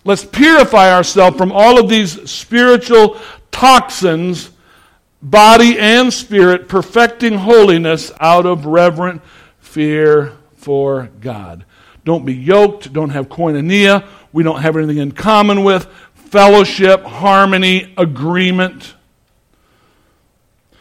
Let's 0.06 0.24
purify 0.24 0.94
ourselves 0.94 1.36
from 1.36 1.52
all 1.52 1.80
of 1.80 1.90
these 1.90 2.30
spiritual 2.30 3.20
toxins, 3.50 4.52
body 5.20 5.80
and 5.80 6.14
spirit, 6.14 6.70
perfecting 6.70 7.34
holiness 7.34 8.12
out 8.20 8.46
of 8.46 8.68
reverent 8.68 9.24
fear 9.60 10.34
for 10.56 11.10
God. 11.20 11.66
Don't 12.08 12.26
be 12.26 12.34
yoked. 12.34 12.94
Don't 12.94 13.10
have 13.10 13.28
koinonia. 13.28 14.08
We 14.32 14.42
don't 14.42 14.62
have 14.62 14.78
anything 14.78 14.96
in 14.96 15.12
common 15.12 15.66
with. 15.66 15.88
Fellowship, 16.14 17.04
harmony, 17.04 17.94
agreement. 17.98 18.96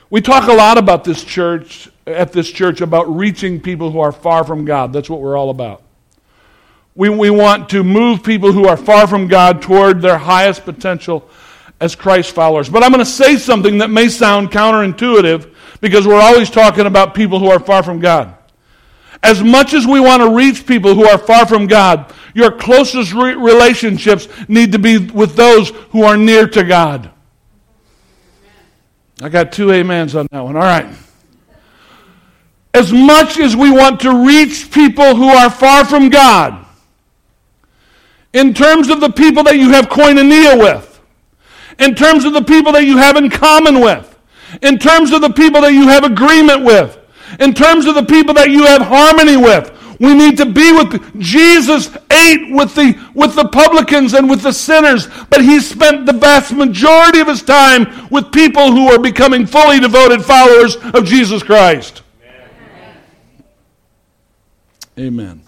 We 0.09 0.21
talk 0.21 0.49
a 0.49 0.53
lot 0.53 0.79
about 0.79 1.03
this 1.03 1.25
church, 1.25 1.89
at 2.07 2.31
this 2.31 2.49
church, 2.49 2.81
about 2.81 3.13
reaching 3.13 3.61
people 3.61 3.91
who 3.91 3.99
are 3.99 4.13
far 4.13 4.45
from 4.45 4.65
God. 4.65 4.93
That's 4.93 5.11
what 5.11 5.21
we're 5.21 5.37
all 5.37 5.51
about. 5.51 5.83
We, 6.95 7.09
we 7.09 7.31
want 7.31 7.71
to 7.71 7.83
move 7.83 8.23
people 8.23 8.53
who 8.53 8.69
are 8.69 8.77
far 8.77 9.09
from 9.09 9.27
God 9.27 9.63
toward 9.63 10.01
their 10.01 10.19
highest 10.19 10.65
potential 10.65 11.29
as 11.81 11.97
Christ 11.97 12.31
followers. 12.37 12.69
But 12.69 12.85
I'm 12.85 12.93
going 12.93 13.05
to 13.05 13.11
say 13.11 13.37
something 13.37 13.79
that 13.79 13.91
may 13.91 14.11
sound 14.11 14.53
counterintuitive 14.53 15.53
because 15.81 16.07
we're 16.07 16.21
always 16.21 16.51
talking 16.51 16.87
about 16.87 17.17
people 17.17 17.41
who 17.41 17.51
are 17.51 17.59
far 17.59 17.83
from 17.83 17.99
God. 17.99 18.36
As 19.23 19.43
much 19.43 19.75
as 19.75 19.87
we 19.87 20.01
want 20.01 20.23
to 20.23 20.31
reach 20.31 20.67
people 20.67 20.95
who 20.95 21.07
are 21.07 21.19
far 21.19 21.47
from 21.47 21.67
God, 21.67 22.13
your 22.35 22.53
closest 22.53 23.13
re- 23.13 23.35
relationships 23.35 24.29
need 24.49 24.73
to 24.73 24.79
be 24.79 24.99
with 24.99 25.37
those 25.37 25.71
who 25.91 26.03
are 26.03 26.17
near 26.17 26.47
to 26.49 26.65
God. 26.65 27.11
I 29.23 29.31
got 29.31 29.53
two 29.53 29.73
amens 29.73 30.15
on 30.15 30.27
that 30.31 30.41
one. 30.41 30.57
All 30.57 30.63
right. 30.63 30.95
As 32.75 32.93
much 32.93 33.39
as 33.39 33.57
we 33.57 33.71
want 33.71 34.01
to 34.01 34.27
reach 34.27 34.71
people 34.71 35.15
who 35.15 35.29
are 35.29 35.49
far 35.49 35.87
from 35.87 36.11
God, 36.11 36.67
in 38.35 38.53
terms 38.53 38.91
of 38.91 39.01
the 39.01 39.09
people 39.09 39.43
that 39.45 39.57
you 39.57 39.71
have 39.71 39.87
koinonia 39.87 40.59
with, 40.59 41.01
in 41.79 41.95
terms 41.95 42.27
of 42.27 42.35
the 42.35 42.43
people 42.43 42.73
that 42.73 42.85
you 42.85 42.99
have 42.99 43.17
in 43.17 43.31
common 43.31 43.81
with, 43.81 44.19
in 44.61 44.79
terms 44.79 45.13
of 45.13 45.23
the 45.23 45.31
people 45.31 45.63
that 45.63 45.73
you 45.73 45.89
have 45.89 46.05
agreement 46.05 46.65
with, 46.65 46.96
in 47.41 47.55
terms 47.55 47.87
of 47.87 47.95
the 47.95 48.05
people 48.05 48.35
that 48.35 48.51
you 48.51 48.65
have 48.65 48.83
harmony 48.83 49.37
with. 49.37 49.73
We 49.99 50.15
need 50.15 50.37
to 50.39 50.47
be 50.47 50.73
with 50.73 51.19
Jesus 51.19 51.89
ate 52.11 52.51
with 52.51 52.75
the 52.75 53.01
with 53.15 53.35
the 53.35 53.49
publicans 53.49 54.13
and 54.13 54.29
with 54.29 54.43
the 54.43 54.53
sinners, 54.53 55.09
but 55.31 55.43
he 55.43 55.59
spent 55.61 56.05
the 56.05 56.13
vast 56.13 56.53
majority 56.53 57.21
of 57.21 57.29
his 57.29 57.43
time 57.43 58.09
with 58.11 58.31
people 58.31 58.73
who 58.73 58.89
are 58.89 58.99
becoming 58.99 59.47
fully 59.47 59.81
devoted 59.81 60.23
followers 60.23 60.77
of 60.77 61.05
Jesus 61.07 61.43
Christ. 61.43 62.03
Amen. 64.99 65.07
Amen. 65.07 65.46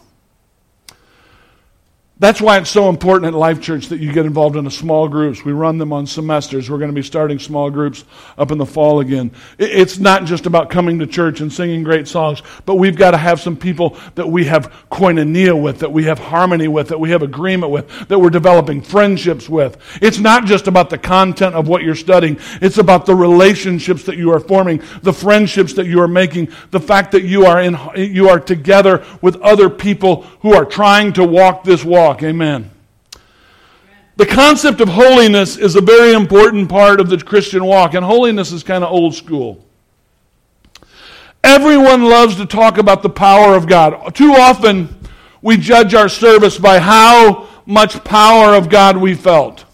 That's 2.21 2.41
why 2.41 2.59
it's 2.59 2.71
so 2.71 2.89
important 2.89 3.33
at 3.33 3.39
Life 3.39 3.61
Church 3.61 3.89
that 3.89 4.01
you 4.01 4.13
get 4.13 4.27
involved 4.27 4.57
in 4.57 4.65
the 4.65 4.73
small 4.73 5.07
groups. 5.07 5.45
We 5.45 5.53
run 5.53 5.79
them 5.79 5.93
on 5.93 6.05
semesters. 6.05 6.69
We're 6.69 6.79
going 6.79 6.91
to 6.91 6.95
be 6.95 7.03
starting 7.03 7.39
small 7.39 7.71
groups 7.71 8.05
up 8.37 8.51
in 8.51 8.59
the 8.59 8.67
fall 8.67 8.99
again. 8.99 9.31
It's 9.57 10.01
not 10.01 10.25
just 10.25 10.45
about 10.45 10.69
coming 10.69 10.99
to 10.99 11.07
church 11.07 11.41
and 11.41 11.53
singing 11.53 11.85
great 11.85 12.09
songs, 12.09 12.43
but 12.67 12.75
we've 12.75 12.97
got 12.97 13.13
to 13.13 13.19
have 13.19 13.41
some 13.41 13.57
people 13.57 13.97
that 14.17 14.27
we 14.27 14.47
have 14.47 14.73
koinonia 14.91 15.61
with, 15.61 15.79
that 15.79 15.93
we 15.93 16.05
have 16.05 16.19
harmony 16.19 16.67
with, 16.67 16.89
that 16.89 16.99
we 16.99 17.11
have 17.11 17.23
agreement 17.23 17.71
with, 17.71 18.09
that 18.09 18.19
we're 18.19 18.31
developing 18.31 18.83
friendships 18.83 19.49
with. 19.49 19.77
It's 20.03 20.19
not 20.19 20.45
just 20.45 20.67
about 20.67 20.91
the 20.91 20.99
content 20.99 21.55
of 21.55 21.69
what 21.69 21.85
you're 21.85 21.95
studying. 21.95 22.41
It's 22.61 22.79
about 22.79 23.07
the 23.07 23.15
relationships 23.15 24.03
that 24.05 24.17
you 24.17 24.33
are 24.33 24.41
forming, 24.41 24.83
the 25.03 25.13
friendships 25.13 25.75
that 25.75 25.87
you 25.87 26.01
are 26.01 26.09
making, 26.09 26.49
the 26.73 26.81
fact 26.81 27.13
that 27.13 27.23
you 27.23 27.47
are 27.47 27.61
in, 27.61 27.79
you 27.95 28.29
are 28.29 28.41
together 28.41 29.05
with 29.23 29.37
other 29.37 29.71
people 29.71 30.23
who 30.41 30.53
are 30.53 30.65
trying 30.65 31.13
to 31.13 31.23
walk 31.23 31.63
this 31.63 31.85
walk 31.85 32.08
walk. 32.09 32.23
Amen. 32.23 32.71
The 34.17 34.25
concept 34.25 34.81
of 34.81 34.89
holiness 34.89 35.59
is 35.59 35.77
a 35.77 35.83
very 35.83 36.15
important 36.15 36.71
part 36.71 37.01
of 37.01 37.11
the 37.11 37.19
Christian 37.19 37.67
walk, 37.67 37.93
and 37.93 38.03
holiness 38.03 38.51
is 38.51 38.63
kind 38.63 38.83
of 38.83 38.91
old 38.91 39.15
school. 39.15 39.63
Everyone 41.45 42.05
loves 42.05 42.37
to 42.37 42.47
talk 42.47 42.79
about 42.79 43.03
the 43.03 43.11
power 43.11 43.55
of 43.55 43.67
God. 43.67 44.15
Too 44.15 44.33
often, 44.33 44.99
we 45.43 45.59
judge 45.59 45.93
our 45.93 46.09
service 46.09 46.57
by 46.57 46.79
how 46.79 47.47
much 47.67 48.03
power 48.05 48.55
of 48.55 48.71
God 48.71 48.97
we 48.97 49.15
felt. 49.15 49.67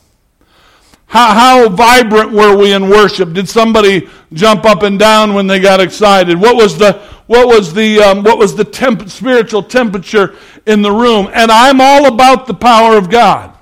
How, 1.14 1.32
how 1.32 1.68
vibrant 1.68 2.32
were 2.32 2.56
we 2.56 2.72
in 2.72 2.88
worship? 2.88 3.34
Did 3.34 3.48
somebody 3.48 4.10
jump 4.32 4.64
up 4.64 4.82
and 4.82 4.98
down 4.98 5.32
when 5.32 5.46
they 5.46 5.60
got 5.60 5.78
excited? 5.78 6.36
What 6.36 6.56
was 6.56 6.76
the 6.76 6.94
what 7.28 7.46
was 7.46 7.72
the 7.72 8.00
um, 8.00 8.24
what 8.24 8.36
was 8.36 8.56
the 8.56 8.64
temp- 8.64 9.08
spiritual 9.08 9.62
temperature 9.62 10.34
in 10.66 10.82
the 10.82 10.90
room? 10.90 11.30
And 11.32 11.52
I'm 11.52 11.80
all 11.80 12.12
about 12.12 12.48
the 12.48 12.54
power 12.54 12.96
of 12.96 13.10
God. 13.10 13.56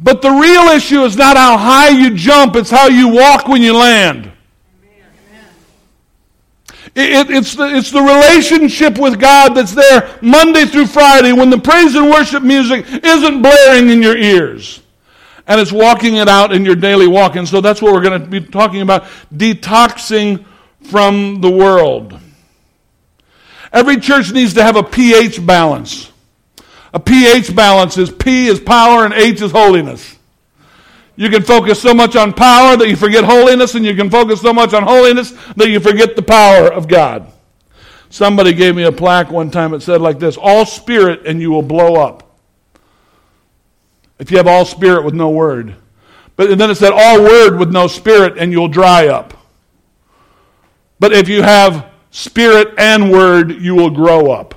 But 0.00 0.20
the 0.20 0.32
real 0.32 0.62
issue 0.62 1.04
is 1.04 1.16
not 1.16 1.36
how 1.36 1.56
high 1.56 1.90
you 1.90 2.16
jump; 2.16 2.56
it's 2.56 2.70
how 2.70 2.88
you 2.88 3.06
walk 3.06 3.46
when 3.46 3.62
you 3.62 3.76
land. 3.76 4.32
It, 6.96 7.30
it's, 7.30 7.54
the, 7.54 7.68
it's 7.76 7.92
the 7.92 8.02
relationship 8.02 8.98
with 8.98 9.20
God 9.20 9.50
that's 9.50 9.74
there 9.76 10.18
Monday 10.22 10.64
through 10.64 10.86
Friday 10.88 11.32
when 11.32 11.50
the 11.50 11.58
praise 11.58 11.94
and 11.94 12.10
worship 12.10 12.42
music 12.42 12.84
isn't 13.04 13.42
blaring 13.42 13.90
in 13.90 14.02
your 14.02 14.16
ears. 14.16 14.82
And 15.46 15.60
it's 15.60 15.72
walking 15.72 16.16
it 16.16 16.28
out 16.28 16.52
in 16.52 16.64
your 16.64 16.74
daily 16.74 17.06
walk. 17.06 17.36
And 17.36 17.48
so 17.48 17.60
that's 17.60 17.80
what 17.80 17.92
we're 17.92 18.02
going 18.02 18.20
to 18.20 18.26
be 18.26 18.40
talking 18.40 18.80
about 18.80 19.04
detoxing 19.32 20.44
from 20.82 21.40
the 21.40 21.50
world. 21.50 22.18
Every 23.72 23.98
church 23.98 24.32
needs 24.32 24.54
to 24.54 24.62
have 24.62 24.76
a 24.76 24.82
pH 24.82 25.44
balance. 25.44 26.10
A 26.92 26.98
pH 26.98 27.54
balance 27.54 27.98
is 27.98 28.10
P 28.10 28.46
is 28.46 28.58
power 28.58 29.04
and 29.04 29.12
H 29.12 29.42
is 29.42 29.52
holiness. 29.52 30.16
You 31.16 31.30
can 31.30 31.42
focus 31.42 31.80
so 31.80 31.94
much 31.94 32.14
on 32.16 32.32
power 32.32 32.76
that 32.76 32.88
you 32.88 32.96
forget 32.96 33.24
holiness, 33.24 33.74
and 33.74 33.84
you 33.84 33.94
can 33.94 34.10
focus 34.10 34.42
so 34.42 34.52
much 34.52 34.74
on 34.74 34.82
holiness 34.82 35.32
that 35.56 35.68
you 35.68 35.80
forget 35.80 36.14
the 36.14 36.22
power 36.22 36.70
of 36.70 36.88
God. 36.88 37.32
Somebody 38.10 38.52
gave 38.52 38.76
me 38.76 38.84
a 38.84 38.92
plaque 38.92 39.30
one 39.30 39.50
time 39.50 39.72
that 39.72 39.82
said 39.82 40.00
like 40.00 40.18
this 40.18 40.36
All 40.36 40.66
spirit, 40.66 41.26
and 41.26 41.40
you 41.40 41.50
will 41.50 41.62
blow 41.62 41.96
up. 41.96 42.25
If 44.18 44.30
you 44.30 44.36
have 44.38 44.46
all 44.46 44.64
spirit 44.64 45.04
with 45.04 45.14
no 45.14 45.30
word. 45.30 45.76
But 46.36 46.58
then 46.58 46.70
it 46.70 46.74
said 46.76 46.92
all 46.92 47.22
word 47.22 47.58
with 47.58 47.70
no 47.70 47.86
spirit, 47.86 48.36
and 48.38 48.52
you'll 48.52 48.68
dry 48.68 49.08
up. 49.08 49.34
But 50.98 51.12
if 51.12 51.28
you 51.28 51.42
have 51.42 51.90
spirit 52.10 52.74
and 52.78 53.10
word, 53.10 53.52
you 53.60 53.74
will 53.74 53.90
grow 53.90 54.32
up 54.32 54.55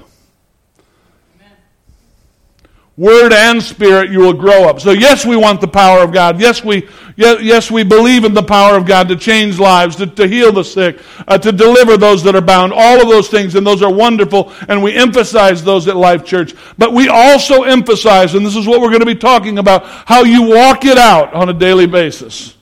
word 2.99 3.31
and 3.31 3.63
spirit, 3.63 4.11
you 4.11 4.19
will 4.19 4.33
grow 4.33 4.67
up. 4.67 4.81
So 4.81 4.91
yes, 4.91 5.25
we 5.25 5.37
want 5.37 5.61
the 5.61 5.69
power 5.69 6.01
of 6.03 6.11
God. 6.11 6.41
Yes, 6.41 6.65
we, 6.65 6.89
yes, 7.15 7.71
we 7.71 7.83
believe 7.83 8.25
in 8.25 8.33
the 8.33 8.43
power 8.43 8.75
of 8.75 8.85
God 8.85 9.07
to 9.07 9.15
change 9.15 9.57
lives, 9.57 9.95
to, 9.95 10.07
to 10.07 10.27
heal 10.27 10.51
the 10.51 10.65
sick, 10.65 10.99
uh, 11.25 11.37
to 11.37 11.53
deliver 11.53 11.95
those 11.95 12.23
that 12.23 12.35
are 12.35 12.41
bound, 12.41 12.73
all 12.73 13.01
of 13.01 13.07
those 13.07 13.29
things, 13.29 13.55
and 13.55 13.65
those 13.65 13.81
are 13.81 13.91
wonderful, 13.91 14.51
and 14.67 14.83
we 14.83 14.93
emphasize 14.93 15.63
those 15.63 15.87
at 15.87 15.95
Life 15.95 16.25
Church. 16.25 16.53
But 16.77 16.91
we 16.91 17.07
also 17.07 17.63
emphasize, 17.63 18.35
and 18.35 18.45
this 18.45 18.57
is 18.57 18.67
what 18.67 18.81
we're 18.81 18.89
going 18.89 18.99
to 18.99 19.05
be 19.05 19.15
talking 19.15 19.59
about, 19.59 19.85
how 19.85 20.25
you 20.25 20.49
walk 20.49 20.83
it 20.83 20.97
out 20.97 21.33
on 21.33 21.47
a 21.47 21.53
daily 21.53 21.87
basis. 21.87 22.53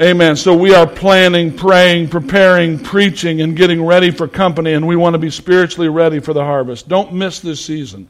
Amen. 0.00 0.34
So 0.34 0.56
we 0.56 0.74
are 0.74 0.86
planning, 0.86 1.54
praying, 1.54 2.08
preparing, 2.08 2.78
preaching, 2.78 3.42
and 3.42 3.54
getting 3.54 3.84
ready 3.84 4.12
for 4.12 4.26
company, 4.26 4.72
and 4.72 4.86
we 4.86 4.96
want 4.96 5.12
to 5.12 5.18
be 5.18 5.28
spiritually 5.28 5.90
ready 5.90 6.20
for 6.20 6.32
the 6.32 6.42
harvest. 6.42 6.88
Don't 6.88 7.12
miss 7.12 7.40
this 7.40 7.62
season. 7.62 8.08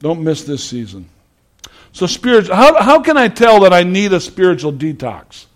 Don't 0.00 0.22
miss 0.22 0.44
this 0.44 0.64
season. 0.64 1.08
So, 1.92 2.06
spiritual, 2.06 2.54
how, 2.54 2.80
how 2.80 3.00
can 3.00 3.16
I 3.16 3.28
tell 3.28 3.60
that 3.60 3.72
I 3.72 3.82
need 3.82 4.12
a 4.12 4.20
spiritual 4.20 4.72
detox? 4.72 5.46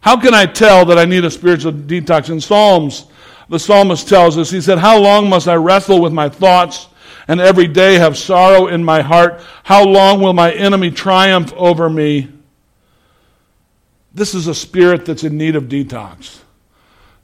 How 0.00 0.18
can 0.20 0.34
I 0.34 0.46
tell 0.46 0.84
that 0.86 0.98
I 0.98 1.04
need 1.04 1.24
a 1.24 1.30
spiritual 1.30 1.72
detox? 1.72 2.30
In 2.30 2.40
Psalms, 2.40 3.06
the 3.48 3.58
psalmist 3.58 4.08
tells 4.08 4.38
us, 4.38 4.50
he 4.50 4.60
said, 4.60 4.78
How 4.78 4.98
long 4.98 5.28
must 5.28 5.48
I 5.48 5.54
wrestle 5.54 6.00
with 6.00 6.12
my 6.12 6.28
thoughts 6.28 6.86
and 7.26 7.40
every 7.40 7.66
day 7.66 7.94
have 7.94 8.16
sorrow 8.16 8.68
in 8.68 8.84
my 8.84 9.02
heart? 9.02 9.42
How 9.64 9.84
long 9.84 10.20
will 10.20 10.34
my 10.34 10.52
enemy 10.52 10.90
triumph 10.90 11.52
over 11.54 11.88
me? 11.90 12.28
This 14.14 14.34
is 14.34 14.46
a 14.46 14.54
spirit 14.54 15.06
that's 15.06 15.24
in 15.24 15.36
need 15.36 15.56
of 15.56 15.64
detox. 15.64 16.38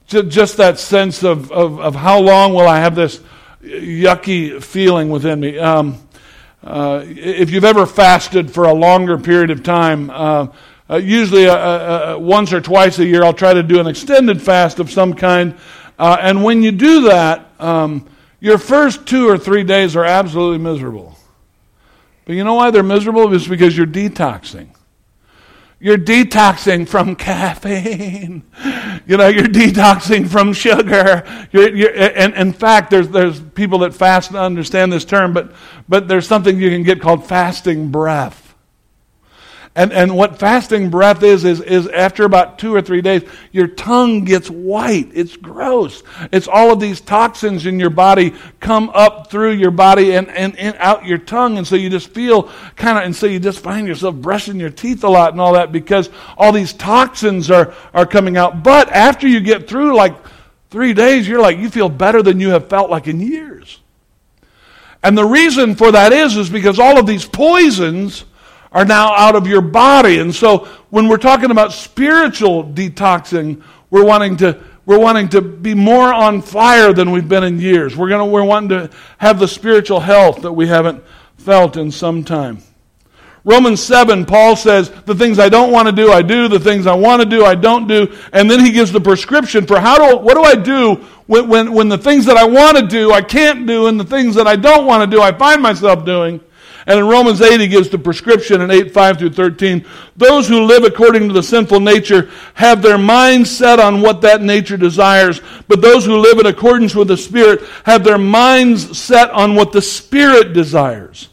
Just 0.06 0.58
that 0.58 0.78
sense 0.78 1.22
of, 1.22 1.50
of, 1.50 1.80
of 1.80 1.94
how 1.94 2.20
long 2.20 2.52
will 2.52 2.68
I 2.68 2.78
have 2.80 2.94
this 2.94 3.20
yucky 3.62 4.62
feeling 4.62 5.08
within 5.08 5.40
me? 5.40 5.58
Um, 5.58 6.03
uh, 6.64 7.04
if 7.06 7.50
you've 7.50 7.64
ever 7.64 7.84
fasted 7.84 8.50
for 8.50 8.64
a 8.64 8.72
longer 8.72 9.18
period 9.18 9.50
of 9.50 9.62
time, 9.62 10.08
uh, 10.10 10.46
uh, 10.88 10.96
usually 10.96 11.46
uh, 11.46 11.54
uh, 11.54 12.14
uh, 12.16 12.18
once 12.18 12.52
or 12.52 12.60
twice 12.60 12.98
a 12.98 13.04
year, 13.04 13.22
I'll 13.22 13.32
try 13.34 13.54
to 13.54 13.62
do 13.62 13.80
an 13.80 13.86
extended 13.86 14.40
fast 14.40 14.78
of 14.78 14.90
some 14.90 15.14
kind. 15.14 15.56
and 15.98 16.42
when 16.42 16.62
you 16.62 16.72
do 16.72 17.02
that, 17.02 17.50
um, 17.58 18.08
your 18.40 18.58
first 18.58 19.06
two 19.06 19.28
or 19.28 19.38
three 19.38 19.64
days 19.64 19.96
are 19.96 20.04
absolutely 20.04 20.58
miserable. 20.58 21.18
But 22.24 22.36
you 22.36 22.44
know 22.44 22.54
why 22.54 22.70
they're 22.70 22.82
miserable? 22.82 23.32
It's 23.34 23.46
because 23.46 23.76
you're 23.76 23.86
detoxing. 23.86 24.68
You're 25.80 25.98
detoxing 25.98 26.88
from 26.88 27.16
caffeine. 27.16 28.42
You 29.06 29.16
know, 29.16 29.28
you're 29.28 29.44
detoxing 29.44 30.28
from 30.28 30.52
sugar. 30.52 31.24
You're, 31.52 31.74
you're, 31.74 31.94
and 31.94 32.34
in 32.34 32.52
fact, 32.52 32.90
there's, 32.90 33.08
there's 33.08 33.40
people 33.40 33.80
that 33.80 33.92
fast 33.92 34.30
and 34.30 34.38
understand 34.38 34.92
this 34.92 35.04
term, 35.04 35.34
but, 35.34 35.52
but 35.88 36.08
there's 36.08 36.26
something 36.26 36.58
you 36.58 36.70
can 36.70 36.84
get 36.84 37.00
called 37.00 37.26
fasting 37.26 37.90
breath. 37.90 38.43
And, 39.76 39.92
and 39.92 40.16
what 40.16 40.38
fasting 40.38 40.88
breath 40.88 41.24
is, 41.24 41.44
is, 41.44 41.60
is 41.60 41.88
after 41.88 42.24
about 42.24 42.60
two 42.60 42.72
or 42.72 42.80
three 42.80 43.02
days, 43.02 43.22
your 43.50 43.66
tongue 43.66 44.22
gets 44.24 44.48
white. 44.48 45.10
It's 45.12 45.36
gross. 45.36 46.04
It's 46.30 46.46
all 46.46 46.70
of 46.70 46.78
these 46.78 47.00
toxins 47.00 47.66
in 47.66 47.80
your 47.80 47.90
body 47.90 48.34
come 48.60 48.88
up 48.90 49.32
through 49.32 49.54
your 49.54 49.72
body 49.72 50.14
and, 50.14 50.28
and, 50.28 50.56
and 50.58 50.76
out 50.78 51.06
your 51.06 51.18
tongue. 51.18 51.58
And 51.58 51.66
so 51.66 51.74
you 51.74 51.90
just 51.90 52.10
feel 52.10 52.52
kind 52.76 52.98
of, 52.98 53.04
and 53.04 53.16
so 53.16 53.26
you 53.26 53.40
just 53.40 53.58
find 53.58 53.88
yourself 53.88 54.14
brushing 54.14 54.60
your 54.60 54.70
teeth 54.70 55.02
a 55.02 55.08
lot 55.08 55.32
and 55.32 55.40
all 55.40 55.54
that 55.54 55.72
because 55.72 56.08
all 56.38 56.52
these 56.52 56.72
toxins 56.72 57.50
are, 57.50 57.74
are 57.92 58.06
coming 58.06 58.36
out. 58.36 58.62
But 58.62 58.90
after 58.90 59.26
you 59.26 59.40
get 59.40 59.66
through 59.66 59.96
like 59.96 60.14
three 60.70 60.94
days, 60.94 61.26
you're 61.26 61.40
like, 61.42 61.58
you 61.58 61.68
feel 61.68 61.88
better 61.88 62.22
than 62.22 62.38
you 62.38 62.50
have 62.50 62.68
felt 62.68 62.90
like 62.90 63.08
in 63.08 63.18
years. 63.18 63.80
And 65.02 65.18
the 65.18 65.24
reason 65.24 65.74
for 65.74 65.90
that 65.90 66.12
is, 66.12 66.36
is 66.36 66.48
because 66.48 66.78
all 66.78 66.96
of 66.96 67.06
these 67.06 67.26
poisons 67.26 68.24
are 68.74 68.84
now 68.84 69.14
out 69.14 69.36
of 69.36 69.46
your 69.46 69.62
body. 69.62 70.18
And 70.18 70.34
so 70.34 70.66
when 70.90 71.08
we're 71.08 71.16
talking 71.16 71.50
about 71.50 71.72
spiritual 71.72 72.64
detoxing, 72.64 73.62
we're 73.88 74.04
wanting 74.04 74.36
to 74.38 74.60
we're 74.86 74.98
wanting 74.98 75.30
to 75.30 75.40
be 75.40 75.72
more 75.72 76.12
on 76.12 76.42
fire 76.42 76.92
than 76.92 77.10
we've 77.10 77.28
been 77.28 77.44
in 77.44 77.58
years. 77.58 77.96
We're 77.96 78.10
gonna 78.10 78.26
we're 78.26 78.44
wanting 78.44 78.68
to 78.70 78.90
have 79.18 79.38
the 79.38 79.48
spiritual 79.48 80.00
health 80.00 80.42
that 80.42 80.52
we 80.52 80.66
haven't 80.66 81.02
felt 81.38 81.76
in 81.76 81.90
some 81.90 82.24
time. 82.24 82.58
Romans 83.46 83.82
7, 83.82 84.24
Paul 84.24 84.56
says, 84.56 84.88
the 85.04 85.14
things 85.14 85.38
I 85.38 85.50
don't 85.50 85.70
want 85.70 85.86
to 85.86 85.92
do, 85.92 86.10
I 86.10 86.22
do. 86.22 86.48
The 86.48 86.58
things 86.58 86.86
I 86.86 86.94
want 86.94 87.20
to 87.20 87.28
do, 87.28 87.44
I 87.44 87.54
don't 87.54 87.86
do. 87.86 88.10
And 88.32 88.50
then 88.50 88.64
he 88.64 88.72
gives 88.72 88.90
the 88.90 89.02
prescription 89.02 89.66
for 89.66 89.78
how 89.78 89.98
do, 89.98 90.16
what 90.16 90.32
do 90.32 90.42
I 90.42 90.54
do 90.54 90.94
when, 91.26 91.48
when, 91.48 91.72
when 91.74 91.88
the 91.90 91.98
things 91.98 92.24
that 92.24 92.38
I 92.38 92.44
want 92.44 92.78
to 92.78 92.86
do, 92.86 93.12
I 93.12 93.20
can't 93.20 93.66
do, 93.66 93.86
and 93.86 94.00
the 94.00 94.04
things 94.04 94.34
that 94.36 94.46
I 94.46 94.56
don't 94.56 94.86
want 94.86 95.08
to 95.08 95.14
do, 95.14 95.20
I 95.20 95.30
find 95.30 95.60
myself 95.60 96.06
doing. 96.06 96.40
And 96.86 96.98
in 96.98 97.06
Romans 97.06 97.40
8, 97.40 97.60
he 97.60 97.68
gives 97.68 97.88
the 97.88 97.98
prescription 97.98 98.60
in 98.60 98.70
8, 98.70 98.92
5 98.92 99.18
through 99.18 99.30
13. 99.30 99.86
Those 100.16 100.46
who 100.48 100.64
live 100.64 100.84
according 100.84 101.28
to 101.28 101.34
the 101.34 101.42
sinful 101.42 101.80
nature 101.80 102.30
have 102.54 102.82
their 102.82 102.98
minds 102.98 103.50
set 103.50 103.80
on 103.80 104.02
what 104.02 104.20
that 104.20 104.42
nature 104.42 104.76
desires, 104.76 105.40
but 105.66 105.80
those 105.80 106.04
who 106.04 106.18
live 106.18 106.38
in 106.38 106.46
accordance 106.46 106.94
with 106.94 107.08
the 107.08 107.16
Spirit 107.16 107.62
have 107.84 108.04
their 108.04 108.18
minds 108.18 108.98
set 108.98 109.30
on 109.30 109.54
what 109.54 109.72
the 109.72 109.80
Spirit 109.80 110.52
desires. 110.52 111.28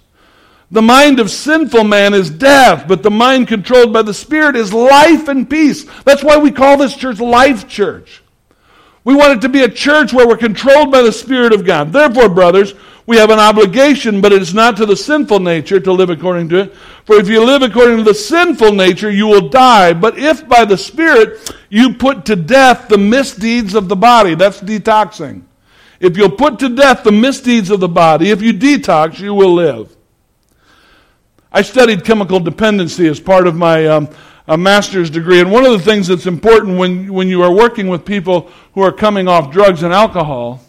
The 0.71 0.81
mind 0.81 1.19
of 1.19 1.29
sinful 1.29 1.83
man 1.83 2.13
is 2.13 2.29
death, 2.29 2.87
but 2.87 3.03
the 3.03 3.11
mind 3.11 3.49
controlled 3.49 3.91
by 3.91 4.03
the 4.03 4.13
Spirit 4.13 4.55
is 4.55 4.71
life 4.71 5.27
and 5.27 5.49
peace. 5.49 5.85
That's 6.05 6.23
why 6.23 6.37
we 6.37 6.49
call 6.49 6.77
this 6.77 6.95
church 6.95 7.19
Life 7.19 7.67
Church. 7.67 8.23
We 9.03 9.15
want 9.15 9.33
it 9.33 9.41
to 9.41 9.49
be 9.49 9.63
a 9.63 9.69
church 9.69 10.13
where 10.13 10.27
we're 10.27 10.37
controlled 10.37 10.91
by 10.91 11.01
the 11.01 11.11
Spirit 11.11 11.53
of 11.53 11.65
God. 11.65 11.91
Therefore, 11.91 12.29
brothers, 12.29 12.73
we 13.05 13.17
have 13.17 13.29
an 13.29 13.39
obligation, 13.39 14.21
but 14.21 14.31
it 14.31 14.41
is 14.41 14.53
not 14.53 14.77
to 14.77 14.85
the 14.85 14.95
sinful 14.95 15.39
nature 15.39 15.79
to 15.79 15.91
live 15.91 16.09
according 16.09 16.49
to 16.49 16.59
it. 16.59 16.75
For 17.05 17.15
if 17.15 17.27
you 17.27 17.43
live 17.43 17.61
according 17.63 17.97
to 17.97 18.03
the 18.03 18.13
sinful 18.13 18.73
nature, 18.73 19.09
you 19.09 19.27
will 19.27 19.49
die. 19.49 19.93
But 19.93 20.17
if 20.17 20.47
by 20.47 20.65
the 20.65 20.77
Spirit 20.77 21.51
you 21.69 21.95
put 21.95 22.25
to 22.25 22.35
death 22.35 22.87
the 22.87 22.97
misdeeds 22.97 23.73
of 23.73 23.89
the 23.89 23.95
body, 23.95 24.35
that's 24.35 24.61
detoxing. 24.61 25.43
If 25.99 26.17
you'll 26.17 26.31
put 26.31 26.59
to 26.59 26.69
death 26.69 27.03
the 27.03 27.11
misdeeds 27.11 27.69
of 27.69 27.79
the 27.79 27.89
body, 27.89 28.29
if 28.29 28.41
you 28.41 28.53
detox, 28.53 29.19
you 29.19 29.33
will 29.33 29.53
live. 29.53 29.95
I 31.51 31.63
studied 31.63 32.05
chemical 32.05 32.39
dependency 32.39 33.07
as 33.07 33.19
part 33.19 33.45
of 33.45 33.55
my 33.55 33.87
um, 33.87 34.09
master's 34.47 35.09
degree. 35.09 35.39
And 35.39 35.51
one 35.51 35.65
of 35.65 35.71
the 35.73 35.79
things 35.79 36.07
that's 36.07 36.25
important 36.25 36.77
when, 36.77 37.11
when 37.11 37.27
you 37.27 37.41
are 37.41 37.51
working 37.51 37.87
with 37.87 38.05
people 38.05 38.49
who 38.73 38.81
are 38.81 38.91
coming 38.91 39.27
off 39.27 39.51
drugs 39.51 39.83
and 39.83 39.93
alcohol 39.93 40.61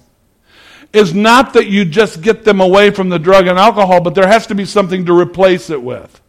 is 0.92 1.14
not 1.14 1.54
that 1.54 1.66
you 1.66 1.84
just 1.84 2.20
get 2.20 2.44
them 2.44 2.60
away 2.60 2.90
from 2.90 3.08
the 3.08 3.18
drug 3.18 3.46
and 3.46 3.58
alcohol, 3.58 4.00
but 4.00 4.14
there 4.14 4.26
has 4.26 4.46
to 4.48 4.54
be 4.54 4.64
something 4.64 5.06
to 5.06 5.18
replace 5.18 5.70
it 5.70 5.82
with. 5.82 6.20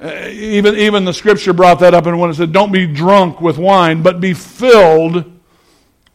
Uh, 0.00 0.28
even, 0.28 0.74
even 0.74 1.04
the 1.04 1.12
scripture 1.12 1.52
brought 1.52 1.78
that 1.78 1.94
up 1.94 2.06
and 2.06 2.18
when 2.18 2.28
it 2.28 2.34
said, 2.34 2.52
Don't 2.52 2.72
be 2.72 2.86
drunk 2.86 3.40
with 3.40 3.58
wine, 3.58 4.02
but 4.02 4.20
be 4.20 4.34
filled 4.34 5.32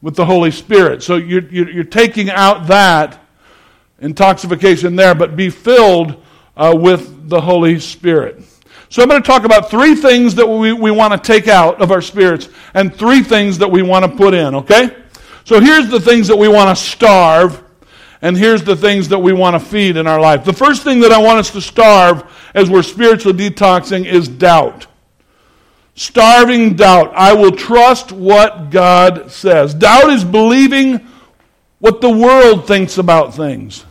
with 0.01 0.15
the 0.15 0.25
Holy 0.25 0.51
Spirit. 0.51 1.01
So 1.01 1.15
you're, 1.15 1.47
you're, 1.49 1.83
taking 1.83 2.29
out 2.29 2.67
that 2.67 3.19
intoxication 3.99 4.95
there, 4.95 5.15
but 5.15 5.35
be 5.35 5.49
filled 5.49 6.23
uh, 6.55 6.73
with 6.77 7.29
the 7.29 7.41
Holy 7.41 7.79
Spirit. 7.79 8.43
So 8.89 9.01
I'm 9.01 9.09
going 9.09 9.21
to 9.21 9.27
talk 9.27 9.43
about 9.43 9.69
three 9.69 9.95
things 9.95 10.35
that 10.35 10.47
we, 10.47 10.73
we 10.73 10.91
want 10.91 11.13
to 11.13 11.19
take 11.19 11.47
out 11.47 11.81
of 11.81 11.91
our 11.91 12.01
spirits 12.01 12.49
and 12.73 12.93
three 12.93 13.21
things 13.21 13.59
that 13.59 13.69
we 13.69 13.81
want 13.81 14.05
to 14.05 14.11
put 14.17 14.33
in, 14.33 14.55
okay? 14.55 14.95
So 15.49 15.59
here's 15.59 15.89
the 15.89 15.99
things 15.99 16.27
that 16.27 16.35
we 16.35 16.47
want 16.47 16.77
to 16.77 16.79
starve, 16.79 17.63
and 18.21 18.37
here's 18.37 18.61
the 18.61 18.75
things 18.75 19.09
that 19.09 19.17
we 19.17 19.33
want 19.33 19.55
to 19.55 19.59
feed 19.59 19.97
in 19.97 20.05
our 20.05 20.21
life. 20.21 20.45
The 20.45 20.53
first 20.53 20.83
thing 20.83 20.99
that 20.99 21.11
I 21.11 21.17
want 21.17 21.39
us 21.39 21.49
to 21.53 21.59
starve 21.59 22.23
as 22.53 22.69
we're 22.69 22.83
spiritually 22.83 23.35
detoxing 23.35 24.05
is 24.05 24.27
doubt. 24.27 24.85
Starving 25.95 26.75
doubt. 26.75 27.13
I 27.15 27.33
will 27.33 27.51
trust 27.51 28.11
what 28.11 28.69
God 28.69 29.31
says. 29.31 29.73
Doubt 29.73 30.11
is 30.11 30.23
believing 30.23 31.07
what 31.79 31.99
the 31.99 32.11
world 32.11 32.67
thinks 32.67 32.99
about 32.99 33.33
things. 33.33 33.85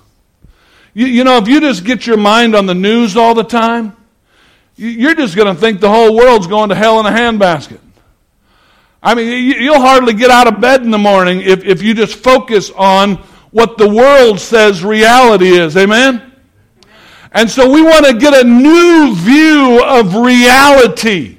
You, 0.95 1.07
you 1.07 1.25
know, 1.25 1.39
if 1.39 1.49
you 1.49 1.59
just 1.59 1.85
get 1.85 2.07
your 2.07 2.19
mind 2.19 2.55
on 2.55 2.67
the 2.67 2.75
news 2.77 3.17
all 3.17 3.35
the 3.35 3.43
time, 3.43 3.97
you're 4.77 5.17
just 5.17 5.35
going 5.35 5.53
to 5.53 5.61
think 5.61 5.81
the 5.81 5.91
whole 5.91 6.15
world's 6.15 6.47
going 6.47 6.69
to 6.69 6.77
hell 6.77 7.01
in 7.01 7.07
a 7.07 7.11
handbasket. 7.11 7.81
I 9.03 9.15
mean, 9.15 9.55
you'll 9.61 9.81
hardly 9.81 10.13
get 10.13 10.31
out 10.31 10.49
of 10.49 10.61
bed 10.61 10.83
in 10.83 10.91
the 10.91 10.99
morning 10.99 11.41
if, 11.41 11.65
if 11.65 11.83
you 11.83 11.95
just 11.95 12.17
focus 12.17 12.71
on 12.71 13.17
what 13.51 13.79
the 13.79 13.89
world 13.89 14.41
says 14.41 14.83
reality 14.83 15.49
is. 15.49 15.77
Amen? 15.77 16.33
And 17.33 17.49
so 17.49 17.71
we 17.71 17.83
want 17.83 18.07
to 18.07 18.15
get 18.15 18.35
a 18.35 18.47
new 18.47 19.15
view 19.15 19.85
of 19.85 20.17
reality. 20.17 21.39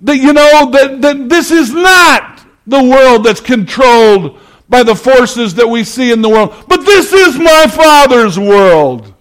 That, 0.00 0.16
you 0.16 0.32
know, 0.32 0.70
that, 0.70 1.00
that 1.00 1.28
this 1.28 1.50
is 1.50 1.72
not 1.72 2.46
the 2.66 2.82
world 2.82 3.24
that's 3.24 3.40
controlled 3.40 4.38
by 4.68 4.82
the 4.82 4.94
forces 4.94 5.54
that 5.54 5.68
we 5.68 5.84
see 5.84 6.10
in 6.10 6.22
the 6.22 6.28
world, 6.28 6.64
but 6.68 6.84
this 6.84 7.12
is 7.12 7.38
my 7.38 7.66
Father's 7.66 8.38
world. 8.38 9.14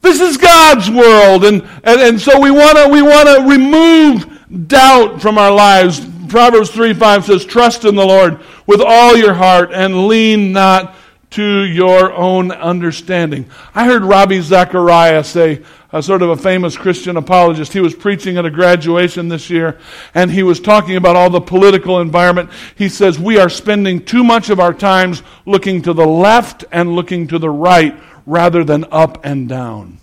This 0.00 0.20
is 0.20 0.36
God's 0.36 0.90
world. 0.90 1.44
And, 1.44 1.62
and, 1.82 2.00
and 2.00 2.20
so 2.20 2.40
we 2.40 2.50
want 2.50 2.78
to 2.78 2.88
we 2.88 3.02
wanna 3.02 3.48
remove 3.48 4.37
doubt 4.66 5.20
from 5.20 5.38
our 5.38 5.52
lives. 5.52 6.06
Proverbs 6.28 6.70
3 6.70 6.94
5 6.94 7.24
says, 7.24 7.44
Trust 7.44 7.84
in 7.84 7.94
the 7.94 8.06
Lord 8.06 8.40
with 8.66 8.80
all 8.80 9.16
your 9.16 9.34
heart 9.34 9.70
and 9.72 10.06
lean 10.06 10.52
not 10.52 10.94
to 11.30 11.64
your 11.64 12.12
own 12.12 12.50
understanding. 12.50 13.50
I 13.74 13.84
heard 13.84 14.02
Ravi 14.02 14.40
Zacharias 14.40 15.28
say, 15.28 15.62
a 15.92 16.02
sort 16.02 16.20
of 16.22 16.30
a 16.30 16.36
famous 16.36 16.76
Christian 16.76 17.16
apologist. 17.16 17.72
He 17.72 17.80
was 17.80 17.94
preaching 17.94 18.36
at 18.36 18.44
a 18.44 18.50
graduation 18.50 19.28
this 19.28 19.48
year, 19.48 19.78
and 20.14 20.30
he 20.30 20.42
was 20.42 20.60
talking 20.60 20.96
about 20.96 21.16
all 21.16 21.30
the 21.30 21.40
political 21.40 22.00
environment. 22.00 22.50
He 22.76 22.88
says, 22.88 23.18
We 23.18 23.38
are 23.38 23.48
spending 23.48 24.04
too 24.04 24.22
much 24.22 24.50
of 24.50 24.60
our 24.60 24.74
times 24.74 25.22
looking 25.46 25.80
to 25.82 25.94
the 25.94 26.06
left 26.06 26.64
and 26.70 26.94
looking 26.94 27.26
to 27.28 27.38
the 27.38 27.50
right 27.50 27.98
rather 28.26 28.64
than 28.64 28.84
up 28.90 29.24
and 29.24 29.48
down. 29.48 29.98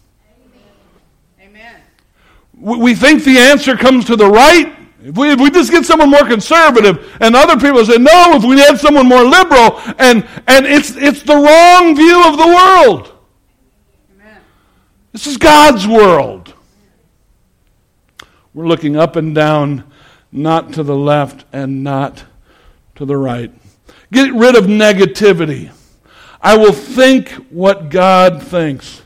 We 2.66 2.96
think 2.96 3.24
the 3.24 3.38
answer 3.38 3.78
comes 3.78 4.06
to 4.06 4.16
the 4.16 4.28
right. 4.28 4.76
If 5.04 5.16
we, 5.16 5.32
if 5.32 5.40
we 5.40 5.52
just 5.52 5.70
get 5.70 5.86
someone 5.86 6.10
more 6.10 6.26
conservative, 6.26 7.16
and 7.22 7.36
other 7.36 7.60
people 7.60 7.86
say, 7.86 8.00
no, 8.00 8.34
if 8.34 8.44
we 8.44 8.58
had 8.58 8.80
someone 8.80 9.08
more 9.08 9.24
liberal, 9.24 9.80
and, 10.00 10.28
and 10.48 10.66
it's, 10.66 10.96
it's 10.96 11.22
the 11.22 11.36
wrong 11.36 11.96
view 11.96 12.28
of 12.28 12.40
the 12.40 12.48
world. 12.48 13.14
Amen. 14.16 14.42
This 15.12 15.28
is 15.28 15.38
God's 15.38 15.88
world. 15.88 16.56
We're 18.56 18.66
looking 18.66 18.98
up 18.98 19.16
and 19.16 19.36
down, 19.36 19.84
not 20.32 20.74
to 20.74 20.82
the 20.82 20.96
left 20.96 21.46
and 21.54 21.84
not 21.84 22.24
to 22.96 23.06
the 23.06 23.16
right. 23.16 23.52
Get 24.12 24.34
rid 24.34 24.56
of 24.56 24.66
negativity. 24.66 25.72
I 26.42 26.58
will 26.58 26.74
think 26.74 27.30
what 27.52 27.90
God 27.90 28.42
thinks. 28.42 29.04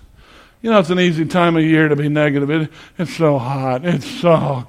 You 0.61 0.69
know, 0.71 0.79
it's 0.79 0.89
an 0.89 0.99
easy 0.99 1.23
time 1.23 1.55
of 1.55 1.63
year 1.63 1.87
to 1.87 1.95
be 1.95 2.09
negative. 2.09 2.49
It, 2.49 2.69
it's 2.97 3.15
so 3.15 3.37
hot. 3.37 3.85
It's 3.85 4.05
so 4.05 4.35
hot. 4.35 4.67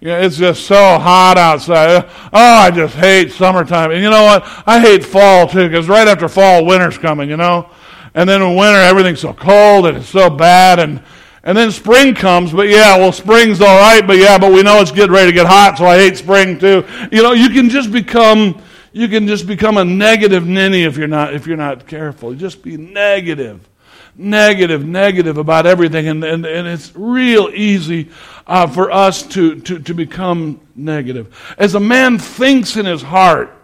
Yeah, 0.00 0.18
it's 0.18 0.36
just 0.36 0.66
so 0.66 0.98
hot 0.98 1.38
outside. 1.38 2.04
Oh, 2.04 2.30
I 2.32 2.72
just 2.72 2.96
hate 2.96 3.30
summertime. 3.30 3.92
And 3.92 4.02
you 4.02 4.10
know 4.10 4.24
what? 4.24 4.42
I 4.66 4.80
hate 4.80 5.04
fall 5.04 5.46
too, 5.46 5.68
because 5.68 5.88
right 5.88 6.08
after 6.08 6.28
fall, 6.28 6.66
winter's 6.66 6.98
coming, 6.98 7.30
you 7.30 7.36
know? 7.36 7.70
And 8.12 8.28
then 8.28 8.42
in 8.42 8.56
winter, 8.56 8.80
everything's 8.80 9.20
so 9.20 9.32
cold 9.32 9.86
and 9.86 9.98
it's 9.98 10.08
so 10.08 10.28
bad. 10.28 10.80
And, 10.80 11.00
and 11.44 11.56
then 11.56 11.70
spring 11.70 12.12
comes, 12.12 12.52
but 12.52 12.68
yeah, 12.68 12.96
well, 12.96 13.12
spring's 13.12 13.60
all 13.60 13.78
right, 13.78 14.04
but 14.04 14.16
yeah, 14.18 14.36
but 14.36 14.52
we 14.52 14.64
know 14.64 14.80
it's 14.80 14.90
getting 14.90 15.12
ready 15.12 15.30
to 15.30 15.32
get 15.32 15.46
hot, 15.46 15.78
so 15.78 15.86
I 15.86 15.96
hate 15.96 16.16
spring 16.16 16.58
too. 16.58 16.84
You 17.12 17.22
know, 17.22 17.34
you 17.34 17.50
can 17.50 17.70
just 17.70 17.92
become 17.92 18.60
you 18.96 19.08
can 19.08 19.26
just 19.26 19.46
become 19.46 19.76
a 19.76 19.84
negative 19.84 20.46
ninny 20.46 20.84
if 20.84 20.96
you're 20.96 21.06
not 21.06 21.34
if 21.34 21.46
you're 21.46 21.58
not 21.58 21.86
careful. 21.86 22.32
Just 22.32 22.62
be 22.62 22.78
negative, 22.78 23.68
negative, 24.16 24.86
negative 24.86 25.36
about 25.36 25.66
everything, 25.66 26.08
and 26.08 26.24
and, 26.24 26.46
and 26.46 26.66
it's 26.66 26.96
real 26.96 27.50
easy 27.52 28.08
uh, 28.46 28.66
for 28.66 28.90
us 28.90 29.22
to, 29.24 29.60
to 29.60 29.80
to 29.80 29.92
become 29.92 30.60
negative. 30.74 31.54
As 31.58 31.74
a 31.74 31.80
man 31.80 32.18
thinks 32.18 32.78
in 32.78 32.86
his 32.86 33.02
heart, 33.02 33.54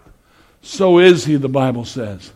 so 0.60 0.98
is 0.98 1.24
he. 1.24 1.36
The 1.36 1.48
Bible 1.48 1.86
says. 1.86 2.30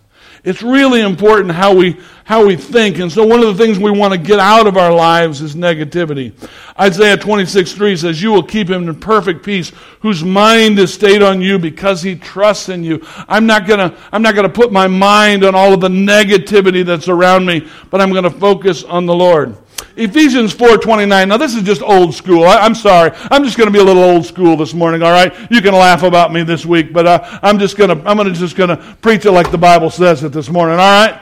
It's 0.46 0.62
really 0.62 1.00
important 1.00 1.50
how 1.50 1.74
we, 1.74 1.98
how 2.22 2.46
we 2.46 2.54
think. 2.54 3.00
And 3.00 3.10
so 3.10 3.26
one 3.26 3.42
of 3.42 3.56
the 3.56 3.64
things 3.64 3.80
we 3.80 3.90
want 3.90 4.12
to 4.12 4.18
get 4.18 4.38
out 4.38 4.68
of 4.68 4.76
our 4.76 4.92
lives 4.92 5.42
is 5.42 5.56
negativity. 5.56 6.32
Isaiah 6.78 7.16
26, 7.16 7.72
3 7.72 7.96
says, 7.96 8.22
You 8.22 8.30
will 8.30 8.44
keep 8.44 8.70
him 8.70 8.88
in 8.88 8.94
perfect 9.00 9.44
peace, 9.44 9.72
whose 10.02 10.22
mind 10.22 10.78
is 10.78 10.94
stayed 10.94 11.20
on 11.20 11.40
you 11.40 11.58
because 11.58 12.00
he 12.00 12.14
trusts 12.14 12.68
in 12.68 12.84
you. 12.84 13.04
I'm 13.26 13.44
not 13.44 13.66
gonna, 13.66 13.98
I'm 14.12 14.22
not 14.22 14.36
gonna 14.36 14.48
put 14.48 14.70
my 14.70 14.86
mind 14.86 15.42
on 15.42 15.56
all 15.56 15.74
of 15.74 15.80
the 15.80 15.88
negativity 15.88 16.86
that's 16.86 17.08
around 17.08 17.44
me, 17.44 17.66
but 17.90 18.00
I'm 18.00 18.12
gonna 18.12 18.30
focus 18.30 18.84
on 18.84 19.04
the 19.04 19.16
Lord. 19.16 19.56
Ephesians 19.96 20.54
4:29. 20.54 21.28
Now 21.28 21.36
this 21.36 21.54
is 21.54 21.62
just 21.62 21.82
old 21.82 22.14
school. 22.14 22.44
I, 22.44 22.66
am 22.66 22.74
sorry. 22.74 23.12
I'm 23.30 23.44
just 23.44 23.56
going 23.56 23.68
to 23.68 23.72
be 23.72 23.78
a 23.78 23.84
little 23.84 24.02
old 24.02 24.26
school 24.26 24.56
this 24.56 24.74
morning, 24.74 25.02
all 25.02 25.10
right? 25.10 25.32
You 25.50 25.60
can 25.62 25.72
laugh 25.72 26.02
about 26.02 26.32
me 26.32 26.42
this 26.42 26.66
week, 26.66 26.92
but 26.92 27.06
uh, 27.06 27.38
I'm 27.42 27.58
just 27.58 27.76
going 27.76 27.90
to 27.90 28.08
I'm 28.08 28.16
going 28.16 28.32
to 28.32 28.38
just 28.38 28.56
going 28.56 28.70
to 28.70 28.76
preach 29.00 29.24
it 29.24 29.32
like 29.32 29.50
the 29.50 29.58
Bible 29.58 29.90
says 29.90 30.22
it 30.22 30.32
this 30.32 30.50
morning, 30.50 30.78
all 30.78 31.06
right? 31.06 31.20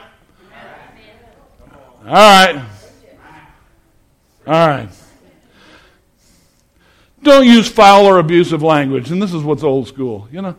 All 2.05 2.13
right. 2.13 2.65
All 4.47 4.67
right. 4.67 4.89
Don't 7.23 7.47
use 7.47 7.67
foul 7.67 8.05
or 8.05 8.19
abusive 8.19 8.61
language. 8.61 9.09
And 9.09 9.19
this 9.19 9.33
is 9.33 9.41
what's 9.41 9.63
old 9.63 9.87
school, 9.87 10.27
you 10.31 10.43
know. 10.43 10.55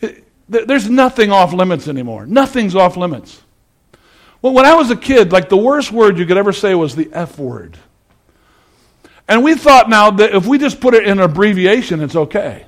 It, 0.00 0.24
there's 0.48 0.88
nothing 0.88 1.32
off 1.32 1.52
limits 1.52 1.88
anymore. 1.88 2.26
Nothing's 2.26 2.76
off 2.76 2.96
limits. 2.96 3.42
Well, 4.44 4.52
when 4.52 4.66
I 4.66 4.74
was 4.74 4.90
a 4.90 4.96
kid, 4.96 5.32
like 5.32 5.48
the 5.48 5.56
worst 5.56 5.90
word 5.90 6.18
you 6.18 6.26
could 6.26 6.36
ever 6.36 6.52
say 6.52 6.74
was 6.74 6.94
the 6.94 7.08
F 7.14 7.38
word. 7.38 7.78
And 9.26 9.42
we 9.42 9.54
thought 9.54 9.88
now 9.88 10.10
that 10.10 10.34
if 10.34 10.44
we 10.44 10.58
just 10.58 10.82
put 10.82 10.92
it 10.92 11.08
in 11.08 11.18
abbreviation, 11.18 12.02
it's 12.02 12.14
okay. 12.14 12.66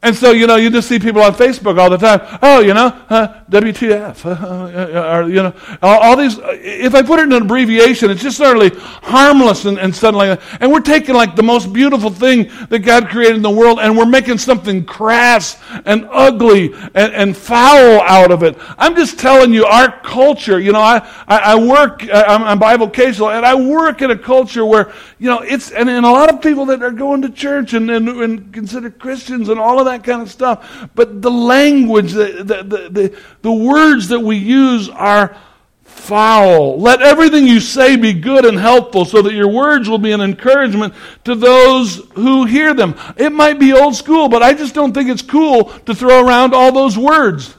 And 0.00 0.14
so, 0.14 0.30
you 0.30 0.46
know, 0.46 0.54
you 0.54 0.70
just 0.70 0.88
see 0.88 1.00
people 1.00 1.20
on 1.22 1.34
Facebook 1.34 1.76
all 1.76 1.90
the 1.90 1.96
time. 1.96 2.20
Oh, 2.40 2.60
you 2.60 2.72
know, 2.72 2.86
uh, 3.10 3.42
WTF, 3.50 4.24
uh, 4.26 4.30
uh, 4.30 5.16
or, 5.16 5.28
you 5.28 5.42
know, 5.42 5.52
all, 5.82 5.98
all, 5.98 6.16
these. 6.16 6.38
If 6.40 6.94
I 6.94 7.02
put 7.02 7.18
it 7.18 7.24
in 7.24 7.32
an 7.32 7.42
abbreviation, 7.42 8.08
it's 8.08 8.22
just 8.22 8.36
suddenly 8.36 8.70
harmless 8.78 9.64
and, 9.64 9.76
and 9.76 9.92
suddenly. 9.92 10.38
And 10.60 10.70
we're 10.70 10.82
taking 10.82 11.16
like 11.16 11.34
the 11.34 11.42
most 11.42 11.72
beautiful 11.72 12.10
thing 12.10 12.48
that 12.68 12.80
God 12.80 13.08
created 13.08 13.34
in 13.34 13.42
the 13.42 13.50
world, 13.50 13.80
and 13.80 13.98
we're 13.98 14.06
making 14.06 14.38
something 14.38 14.84
crass 14.84 15.60
and 15.84 16.06
ugly 16.12 16.72
and, 16.94 17.12
and 17.12 17.36
foul 17.36 18.00
out 18.02 18.30
of 18.30 18.44
it. 18.44 18.56
I'm 18.78 18.94
just 18.94 19.18
telling 19.18 19.52
you, 19.52 19.64
our 19.64 20.00
culture. 20.02 20.60
You 20.60 20.70
know, 20.70 20.80
I 20.80 20.98
I, 21.26 21.38
I 21.38 21.54
work. 21.56 22.04
I'm, 22.04 22.44
I'm 22.44 22.60
bivocational, 22.60 23.36
and 23.36 23.44
I 23.44 23.56
work 23.56 24.00
in 24.00 24.12
a 24.12 24.18
culture 24.18 24.64
where 24.64 24.92
you 25.18 25.28
know 25.28 25.40
it's 25.40 25.72
and, 25.72 25.90
and 25.90 26.06
a 26.06 26.10
lot 26.10 26.32
of 26.32 26.40
people 26.40 26.66
that 26.66 26.84
are 26.84 26.92
going 26.92 27.22
to 27.22 27.30
church 27.30 27.74
and 27.74 27.90
and, 27.90 28.08
and 28.08 28.54
consider 28.54 28.90
Christians 28.90 29.48
and 29.48 29.58
all 29.58 29.80
of 29.80 29.87
that 29.88 30.04
kind 30.04 30.22
of 30.22 30.30
stuff. 30.30 30.88
But 30.94 31.20
the 31.22 31.30
language, 31.30 32.12
the, 32.12 32.44
the, 32.44 32.62
the, 32.62 32.88
the, 32.88 33.18
the 33.42 33.52
words 33.52 34.08
that 34.08 34.20
we 34.20 34.36
use 34.36 34.88
are 34.88 35.36
foul. 35.82 36.80
Let 36.80 37.02
everything 37.02 37.46
you 37.46 37.60
say 37.60 37.96
be 37.96 38.12
good 38.14 38.44
and 38.44 38.58
helpful 38.58 39.04
so 39.04 39.20
that 39.22 39.34
your 39.34 39.48
words 39.48 39.88
will 39.88 39.98
be 39.98 40.12
an 40.12 40.20
encouragement 40.20 40.94
to 41.24 41.34
those 41.34 41.96
who 42.14 42.44
hear 42.44 42.72
them. 42.72 42.94
It 43.16 43.30
might 43.30 43.58
be 43.58 43.72
old 43.72 43.94
school, 43.94 44.28
but 44.28 44.42
I 44.42 44.54
just 44.54 44.74
don't 44.74 44.92
think 44.92 45.10
it's 45.10 45.22
cool 45.22 45.64
to 45.64 45.94
throw 45.94 46.24
around 46.24 46.54
all 46.54 46.72
those 46.72 46.96
words 46.96 47.54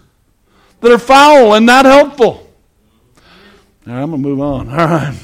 that 0.81 0.91
are 0.91 0.99
foul 0.99 1.53
and 1.53 1.65
not 1.65 1.85
helpful. 1.85 2.49
All 3.87 3.93
right, 3.93 4.01
I'm 4.01 4.09
going 4.11 4.23
to 4.23 4.29
move 4.29 4.41
on. 4.41 4.69
All 4.69 4.75
right. 4.75 5.19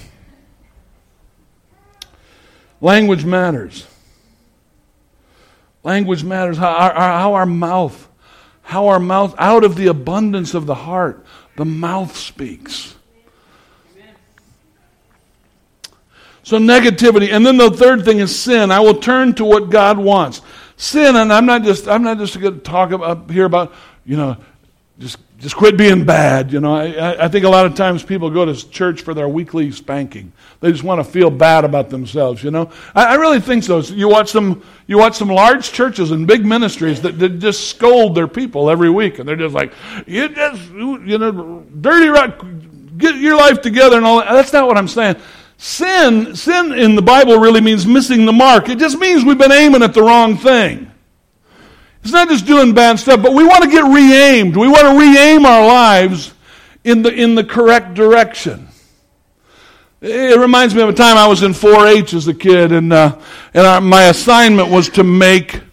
Language 2.82 3.26
matters. 3.26 3.88
Language 5.86 6.24
matters. 6.24 6.58
How 6.58 6.72
our, 6.72 6.94
how 6.94 7.34
our 7.36 7.46
mouth, 7.46 8.10
how 8.64 8.88
our 8.88 9.00
mouth, 9.00 9.36
out 9.38 9.64
of 9.64 9.76
the 9.76 9.86
abundance 9.86 10.56
of 10.56 10.66
the 10.66 10.74
heart, 10.74 11.24
the 11.58 11.64
mouth 11.64 12.18
speaks. 12.18 12.96
So 16.42 16.58
negativity, 16.58 17.32
and 17.32 17.46
then 17.46 17.58
the 17.58 17.70
third 17.70 18.04
thing 18.04 18.18
is 18.18 18.38
sin. 18.38 18.72
I 18.72 18.80
will 18.80 18.96
turn 18.96 19.36
to 19.36 19.46
what 19.46 19.70
God 19.70 20.00
wants. 20.00 20.42
Sin, 20.76 21.16
and 21.16 21.32
I'm 21.32 21.46
not 21.46 21.62
just 21.62 21.88
I'm 21.88 22.02
not 22.02 22.18
just 22.18 22.40
going 22.40 22.56
to 22.56 22.60
talk 22.60 22.90
about 22.90 23.30
here 23.30 23.46
about 23.46 23.72
you 24.06 24.18
know 24.18 24.38
just 25.00 25.18
just 25.38 25.56
quit 25.56 25.78
being 25.78 26.06
bad. 26.06 26.54
You 26.54 26.62
know, 26.62 26.74
I, 26.74 27.26
I 27.26 27.28
think 27.28 27.46
a 27.46 27.50
lot 27.50 27.66
of 27.66 27.76
times 27.76 28.04
people 28.04 28.30
go 28.30 28.46
to 28.46 28.70
church 28.70 29.02
for 29.02 29.14
their 29.14 29.28
weekly 29.28 29.72
spanking. 29.72 30.32
They 30.62 30.72
just 30.72 30.84
want 30.84 31.06
to 31.06 31.12
feel 31.12 31.30
bad 31.30 31.66
about 31.66 31.90
themselves. 31.90 32.44
You 32.44 32.52
know, 32.52 32.72
I, 32.94 33.06
I 33.06 33.16
really 33.16 33.42
think 33.42 33.64
so. 33.64 33.80
You 33.80 34.08
watch 34.08 34.32
some 34.32 34.64
you 34.88 34.98
watch 34.98 35.16
some 35.16 35.28
large 35.28 35.72
churches 35.72 36.12
and 36.12 36.26
big 36.26 36.46
ministries 36.46 37.02
that, 37.02 37.20
that 37.20 37.40
just 37.40 37.70
scold 37.70 38.16
their 38.16 38.28
people 38.28 38.70
every 38.70 38.90
week, 38.90 39.20
and 39.20 39.28
they're 39.28 39.36
just 39.36 39.54
like, 39.54 39.74
you 40.08 40.30
just 40.30 40.72
you 40.72 41.18
know, 41.18 41.66
dirty 41.82 42.08
rock, 42.08 42.46
get 42.98 43.16
your 43.16 43.36
life 43.36 43.62
together 43.62 43.98
and 43.98 44.06
all. 44.06 44.20
That. 44.20 44.32
That's 44.32 44.54
not 44.54 44.68
what 44.68 44.78
I'm 44.78 44.88
saying. 44.88 45.18
Sin, 45.58 46.36
sin 46.36 46.74
in 46.74 46.96
the 46.96 47.02
Bible 47.02 47.38
really 47.38 47.62
means 47.62 47.86
missing 47.86 48.26
the 48.26 48.34
mark. 48.34 48.68
It 48.68 48.78
just 48.78 48.98
means 48.98 49.24
we've 49.24 49.38
been 49.38 49.54
aiming 49.54 49.84
at 49.84 49.94
the 49.94 50.02
wrong 50.02 50.38
thing. 50.38 50.92
It's 52.06 52.14
not 52.14 52.30
just 52.30 52.46
doing 52.46 52.76
bad 52.76 53.00
stuff, 53.00 53.24
but 53.24 53.34
we 53.34 53.44
want 53.44 53.64
to 53.64 53.70
get 53.72 53.84
re-aimed. 53.84 54.56
We 54.56 54.68
want 54.68 54.84
to 54.84 55.00
re-aim 55.00 55.44
our 55.44 55.66
lives 55.66 56.36
in 56.84 57.02
the, 57.02 57.12
in 57.12 57.34
the 57.34 57.44
correct 57.44 57.96
direction. 57.96 58.68
It 60.02 60.40
reminds 60.40 60.76
me 60.76 60.84
of 60.84 60.90
a 60.90 60.94
time 60.94 61.18
I 61.18 61.26
was 61.26 61.42
in 61.42 61.54
4-H 61.54 62.14
as 62.14 62.28
a 62.28 62.36
kid, 62.36 62.72
and, 62.72 62.94
uh, 62.94 63.20
and 63.56 63.66
our, 63.66 63.82
my 63.82 64.04
assignment 64.04 64.70
was 64.70 64.90
to 64.90 65.04
make 65.04 65.64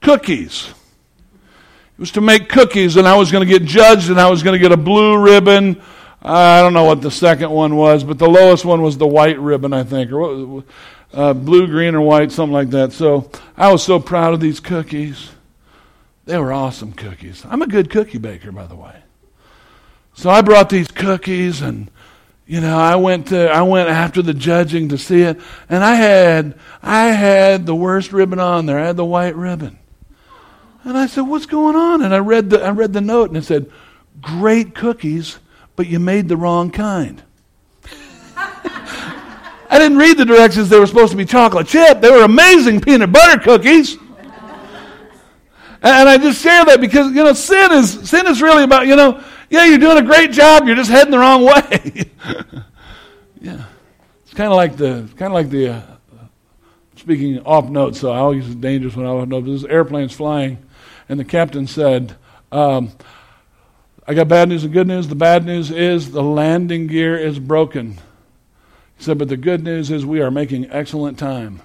cookies. 0.00 0.68
It 0.68 2.00
was 2.00 2.10
to 2.10 2.20
make 2.20 2.48
cookies, 2.48 2.96
and 2.96 3.06
I 3.06 3.14
was 3.14 3.30
going 3.30 3.46
to 3.46 3.58
get 3.58 3.64
judged, 3.64 4.10
and 4.10 4.20
I 4.20 4.28
was 4.28 4.42
going 4.42 4.54
to 4.54 4.58
get 4.58 4.72
a 4.72 4.76
blue 4.76 5.16
ribbon. 5.16 5.80
I 6.20 6.60
don't 6.60 6.72
know 6.72 6.86
what 6.86 7.02
the 7.02 7.10
second 7.12 7.52
one 7.52 7.76
was, 7.76 8.02
but 8.02 8.18
the 8.18 8.28
lowest 8.28 8.64
one 8.64 8.82
was 8.82 8.98
the 8.98 9.06
white 9.06 9.38
ribbon, 9.38 9.72
I 9.72 9.84
think, 9.84 10.10
or 10.10 10.44
what, 10.44 10.64
uh, 11.12 11.34
blue, 11.34 11.68
green, 11.68 11.94
or 11.94 12.00
white, 12.00 12.32
something 12.32 12.52
like 12.52 12.70
that. 12.70 12.90
So 12.90 13.30
I 13.56 13.70
was 13.70 13.84
so 13.84 14.00
proud 14.00 14.34
of 14.34 14.40
these 14.40 14.58
cookies. 14.58 15.30
They 16.24 16.38
were 16.38 16.52
awesome 16.52 16.92
cookies. 16.92 17.44
I'm 17.48 17.62
a 17.62 17.66
good 17.66 17.90
cookie 17.90 18.18
baker, 18.18 18.52
by 18.52 18.66
the 18.66 18.76
way. 18.76 19.02
So 20.14 20.30
I 20.30 20.42
brought 20.42 20.68
these 20.68 20.88
cookies 20.88 21.62
and 21.62 21.90
you 22.46 22.60
know, 22.60 22.76
I 22.76 22.96
went 22.96 23.28
to 23.28 23.48
I 23.48 23.62
went 23.62 23.88
after 23.88 24.20
the 24.20 24.34
judging 24.34 24.88
to 24.90 24.98
see 24.98 25.22
it, 25.22 25.40
and 25.68 25.82
I 25.82 25.94
had 25.94 26.58
I 26.82 27.06
had 27.06 27.66
the 27.66 27.74
worst 27.74 28.12
ribbon 28.12 28.40
on 28.40 28.66
there. 28.66 28.78
I 28.78 28.86
had 28.86 28.96
the 28.96 29.04
white 29.04 29.36
ribbon. 29.36 29.78
And 30.84 30.98
I 30.98 31.06
said, 31.06 31.22
"What's 31.22 31.46
going 31.46 31.76
on?" 31.76 32.02
And 32.02 32.12
I 32.12 32.18
read 32.18 32.50
the 32.50 32.62
I 32.62 32.70
read 32.70 32.92
the 32.92 33.00
note 33.00 33.28
and 33.30 33.38
it 33.38 33.44
said, 33.44 33.70
"Great 34.20 34.74
cookies, 34.74 35.38
but 35.76 35.86
you 35.86 36.00
made 36.00 36.28
the 36.28 36.36
wrong 36.36 36.70
kind." 36.70 37.22
I 38.36 39.78
didn't 39.78 39.98
read 39.98 40.18
the 40.18 40.24
directions. 40.24 40.68
They 40.68 40.80
were 40.80 40.86
supposed 40.86 41.12
to 41.12 41.16
be 41.16 41.24
chocolate 41.24 41.68
chip. 41.68 42.00
They 42.00 42.10
were 42.10 42.24
amazing 42.24 42.80
peanut 42.80 43.12
butter 43.12 43.40
cookies. 43.40 43.96
And 45.82 46.08
I 46.08 46.16
just 46.16 46.40
share 46.40 46.64
that 46.64 46.80
because, 46.80 47.08
you 47.08 47.24
know, 47.24 47.32
sin 47.32 47.72
is, 47.72 48.08
sin 48.08 48.26
is 48.28 48.40
really 48.40 48.62
about, 48.62 48.86
you 48.86 48.94
know, 48.94 49.22
yeah, 49.50 49.64
you're 49.64 49.78
doing 49.78 49.98
a 49.98 50.02
great 50.02 50.30
job, 50.30 50.66
you're 50.66 50.76
just 50.76 50.90
heading 50.90 51.10
the 51.10 51.18
wrong 51.18 51.44
way. 51.44 52.10
yeah. 53.40 53.64
It's 54.24 54.34
kind 54.34 54.52
of 54.52 54.56
like 54.56 54.76
the, 54.76 55.08
kind 55.16 55.32
of 55.32 55.32
like 55.32 55.50
the, 55.50 55.68
uh, 55.68 55.82
speaking 56.94 57.40
off 57.40 57.68
note, 57.68 57.96
so 57.96 58.12
I 58.12 58.18
always 58.18 58.46
use 58.46 58.54
dangerous 58.54 58.94
when 58.94 59.06
I 59.06 59.08
off 59.08 59.26
note, 59.26 59.44
this 59.44 59.64
airplane's 59.64 60.14
flying, 60.14 60.58
and 61.08 61.18
the 61.18 61.24
captain 61.24 61.66
said, 61.66 62.16
um, 62.52 62.92
I 64.06 64.14
got 64.14 64.28
bad 64.28 64.48
news 64.48 64.62
and 64.62 64.72
good 64.72 64.86
news. 64.86 65.08
The 65.08 65.14
bad 65.14 65.44
news 65.44 65.70
is 65.70 66.12
the 66.12 66.22
landing 66.22 66.86
gear 66.86 67.16
is 67.16 67.38
broken. 67.38 67.94
He 68.96 69.04
said, 69.04 69.18
but 69.18 69.28
the 69.28 69.36
good 69.36 69.64
news 69.64 69.90
is 69.90 70.06
we 70.06 70.20
are 70.20 70.30
making 70.30 70.70
excellent 70.70 71.18
time. 71.18 71.60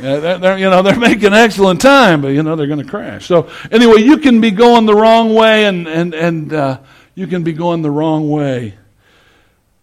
Yeah, 0.00 0.16
they're, 0.18 0.38
they're, 0.38 0.58
you 0.58 0.70
know, 0.70 0.82
they're 0.82 0.98
making 0.98 1.32
excellent 1.32 1.80
time, 1.80 2.20
but 2.20 2.28
you 2.28 2.42
know 2.42 2.56
they're 2.56 2.66
going 2.66 2.82
to 2.82 2.88
crash. 2.88 3.26
So 3.26 3.48
anyway, 3.70 4.02
you 4.02 4.18
can 4.18 4.40
be 4.40 4.50
going 4.50 4.86
the 4.86 4.94
wrong 4.94 5.34
way, 5.34 5.66
and 5.66 5.86
and 5.86 6.14
and 6.14 6.52
uh, 6.52 6.80
you 7.14 7.26
can 7.26 7.42
be 7.44 7.52
going 7.52 7.82
the 7.82 7.90
wrong 7.90 8.28
way, 8.28 8.74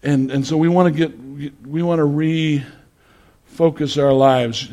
and 0.03 0.29
and 0.31 0.45
so 0.45 0.57
we 0.57 0.67
want 0.67 0.93
to 0.93 0.97
get 0.97 1.17
we 1.65 1.81
want 1.81 1.99
to 1.99 2.05
refocus 3.57 4.01
our 4.01 4.13
lives. 4.13 4.69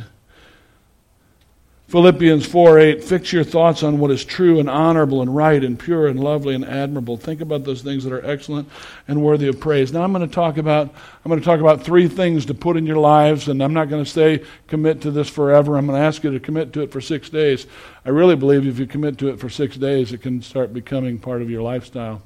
Philippians 1.88 2.44
4 2.44 2.78
8, 2.78 3.04
fix 3.04 3.32
your 3.32 3.44
thoughts 3.44 3.82
on 3.82 3.98
what 3.98 4.10
is 4.10 4.22
true 4.22 4.60
and 4.60 4.68
honorable 4.68 5.22
and 5.22 5.34
right 5.34 5.64
and 5.64 5.78
pure 5.78 6.06
and 6.06 6.20
lovely 6.20 6.54
and 6.54 6.62
admirable. 6.62 7.16
Think 7.16 7.40
about 7.40 7.64
those 7.64 7.80
things 7.80 8.04
that 8.04 8.12
are 8.12 8.22
excellent 8.26 8.68
and 9.08 9.22
worthy 9.22 9.48
of 9.48 9.58
praise. 9.58 9.90
Now 9.90 10.02
I'm 10.02 10.12
going 10.12 10.28
to 10.28 10.34
talk 10.34 10.58
about 10.58 10.88
I'm 11.24 11.30
going 11.30 11.40
to 11.40 11.44
talk 11.44 11.60
about 11.60 11.82
three 11.82 12.06
things 12.06 12.44
to 12.46 12.54
put 12.54 12.76
in 12.76 12.84
your 12.84 12.98
lives, 12.98 13.48
and 13.48 13.62
I'm 13.62 13.72
not 13.72 13.88
going 13.88 14.04
to 14.04 14.10
say 14.10 14.44
commit 14.66 15.00
to 15.00 15.10
this 15.10 15.30
forever. 15.30 15.78
I'm 15.78 15.86
going 15.86 15.98
to 15.98 16.04
ask 16.04 16.22
you 16.22 16.30
to 16.30 16.38
commit 16.38 16.74
to 16.74 16.82
it 16.82 16.92
for 16.92 17.00
six 17.00 17.30
days. 17.30 17.66
I 18.04 18.10
really 18.10 18.36
believe 18.36 18.66
if 18.66 18.78
you 18.78 18.86
commit 18.86 19.16
to 19.18 19.28
it 19.28 19.40
for 19.40 19.48
six 19.48 19.74
days, 19.74 20.12
it 20.12 20.20
can 20.20 20.42
start 20.42 20.74
becoming 20.74 21.18
part 21.18 21.40
of 21.40 21.48
your 21.48 21.62
lifestyle. 21.62 22.20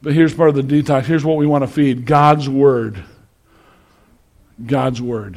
But 0.00 0.12
here's 0.12 0.34
part 0.34 0.50
of 0.50 0.54
the 0.54 0.62
detox. 0.62 1.02
Here's 1.02 1.24
what 1.24 1.36
we 1.36 1.48
want 1.48 1.62
to 1.62 1.68
feed 1.68 2.06
God's 2.06 2.48
Word. 2.48 3.02
God's 4.64 5.02
Word. 5.02 5.36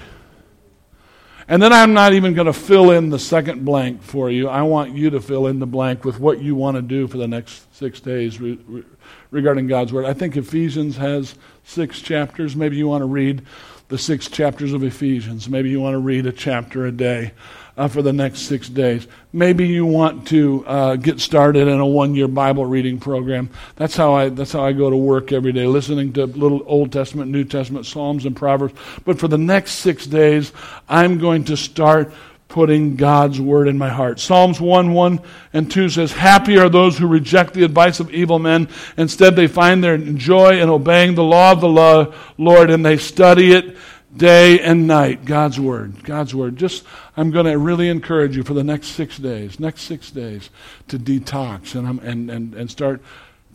And 1.47 1.61
then 1.61 1.71
I'm 1.71 1.93
not 1.93 2.13
even 2.13 2.33
going 2.33 2.47
to 2.47 2.53
fill 2.53 2.89
in 2.89 3.09
the 3.09 3.19
second 3.19 3.65
blank 3.65 4.01
for 4.01 4.31
you. 4.31 4.49
I 4.49 4.63
want 4.63 4.95
you 4.95 5.11
to 5.11 5.21
fill 5.21 5.45
in 5.45 5.59
the 5.59 5.67
blank 5.67 6.03
with 6.03 6.19
what 6.19 6.41
you 6.41 6.55
want 6.55 6.75
to 6.75 6.81
do 6.81 7.07
for 7.07 7.17
the 7.17 7.27
next 7.27 7.73
six 7.75 7.99
days 7.99 8.41
re- 8.41 8.59
re- 8.67 8.83
regarding 9.29 9.67
God's 9.67 9.93
Word. 9.93 10.05
I 10.05 10.13
think 10.13 10.35
Ephesians 10.35 10.97
has 10.97 11.35
six 11.63 12.01
chapters. 12.01 12.55
Maybe 12.55 12.77
you 12.77 12.87
want 12.87 13.03
to 13.03 13.07
read 13.07 13.43
the 13.89 13.97
six 13.99 14.27
chapters 14.27 14.73
of 14.73 14.83
Ephesians. 14.83 15.47
Maybe 15.47 15.69
you 15.69 15.79
want 15.79 15.93
to 15.93 15.99
read 15.99 16.25
a 16.25 16.31
chapter 16.31 16.87
a 16.87 16.91
day 16.91 17.33
uh, 17.77 17.87
for 17.87 18.01
the 18.01 18.13
next 18.13 18.41
six 18.41 18.69
days. 18.69 19.07
Maybe 19.33 19.67
you 19.67 19.85
want 19.85 20.27
to 20.27 20.65
uh, 20.65 20.95
get 20.95 21.19
started 21.19 21.67
in 21.67 21.79
a 21.79 21.85
one-year 21.85 22.27
Bible 22.27 22.65
reading 22.65 22.99
program. 22.99 23.49
That's 23.75 23.95
how 23.95 24.13
I 24.13 24.29
that's 24.29 24.51
how 24.51 24.65
I 24.65 24.71
go 24.71 24.89
to 24.89 24.97
work 24.97 25.31
every 25.31 25.51
day, 25.51 25.67
listening 25.67 26.13
to 26.13 26.25
little 26.25 26.63
Old 26.65 26.91
Testament, 26.91 27.31
New 27.31 27.43
Testament, 27.43 27.85
Psalms, 27.85 28.25
and 28.25 28.35
Proverbs. 28.35 28.73
But 29.03 29.19
for 29.19 29.27
the 29.27 29.37
next 29.37 29.73
six 29.73 30.05
days, 30.05 30.51
I'm 30.87 31.19
going 31.19 31.45
to 31.45 31.57
start 31.57 32.13
putting 32.47 32.95
God's 32.95 33.41
word 33.41 33.67
in 33.67 33.77
my 33.77 33.89
heart. 33.89 34.19
Psalms 34.19 34.61
1 34.61 34.93
1 34.93 35.19
and 35.53 35.69
2 35.69 35.89
says, 35.89 36.11
Happy 36.11 36.57
are 36.57 36.69
those 36.69 36.97
who 36.97 37.07
reject 37.07 37.53
the 37.53 37.63
advice 37.63 37.99
of 37.99 38.13
evil 38.13 38.39
men. 38.39 38.69
Instead, 38.97 39.35
they 39.35 39.47
find 39.47 39.83
their 39.83 39.97
joy 39.97 40.61
in 40.61 40.69
obeying 40.69 41.15
the 41.15 41.23
law 41.23 41.51
of 41.51 41.61
the 41.61 42.15
Lord 42.37 42.69
and 42.69 42.85
they 42.85 42.97
study 42.97 43.51
it 43.51 43.75
day 44.17 44.59
and 44.59 44.87
night. 44.87 45.25
God's 45.25 45.59
word. 45.59 46.03
God's 46.03 46.33
word. 46.33 46.55
Just, 46.57 46.83
I'm 47.17 47.31
going 47.31 47.45
to 47.45 47.57
really 47.57 47.89
encourage 47.89 48.35
you 48.35 48.43
for 48.43 48.53
the 48.53 48.63
next 48.63 48.89
six 48.89 49.17
days, 49.17 49.59
next 49.59 49.81
six 49.81 50.11
days, 50.11 50.49
to 50.87 50.97
detox 50.97 51.75
and, 51.75 51.87
um, 51.87 51.99
and, 51.99 52.29
and, 52.29 52.53
and 52.53 52.71
start 52.71 53.01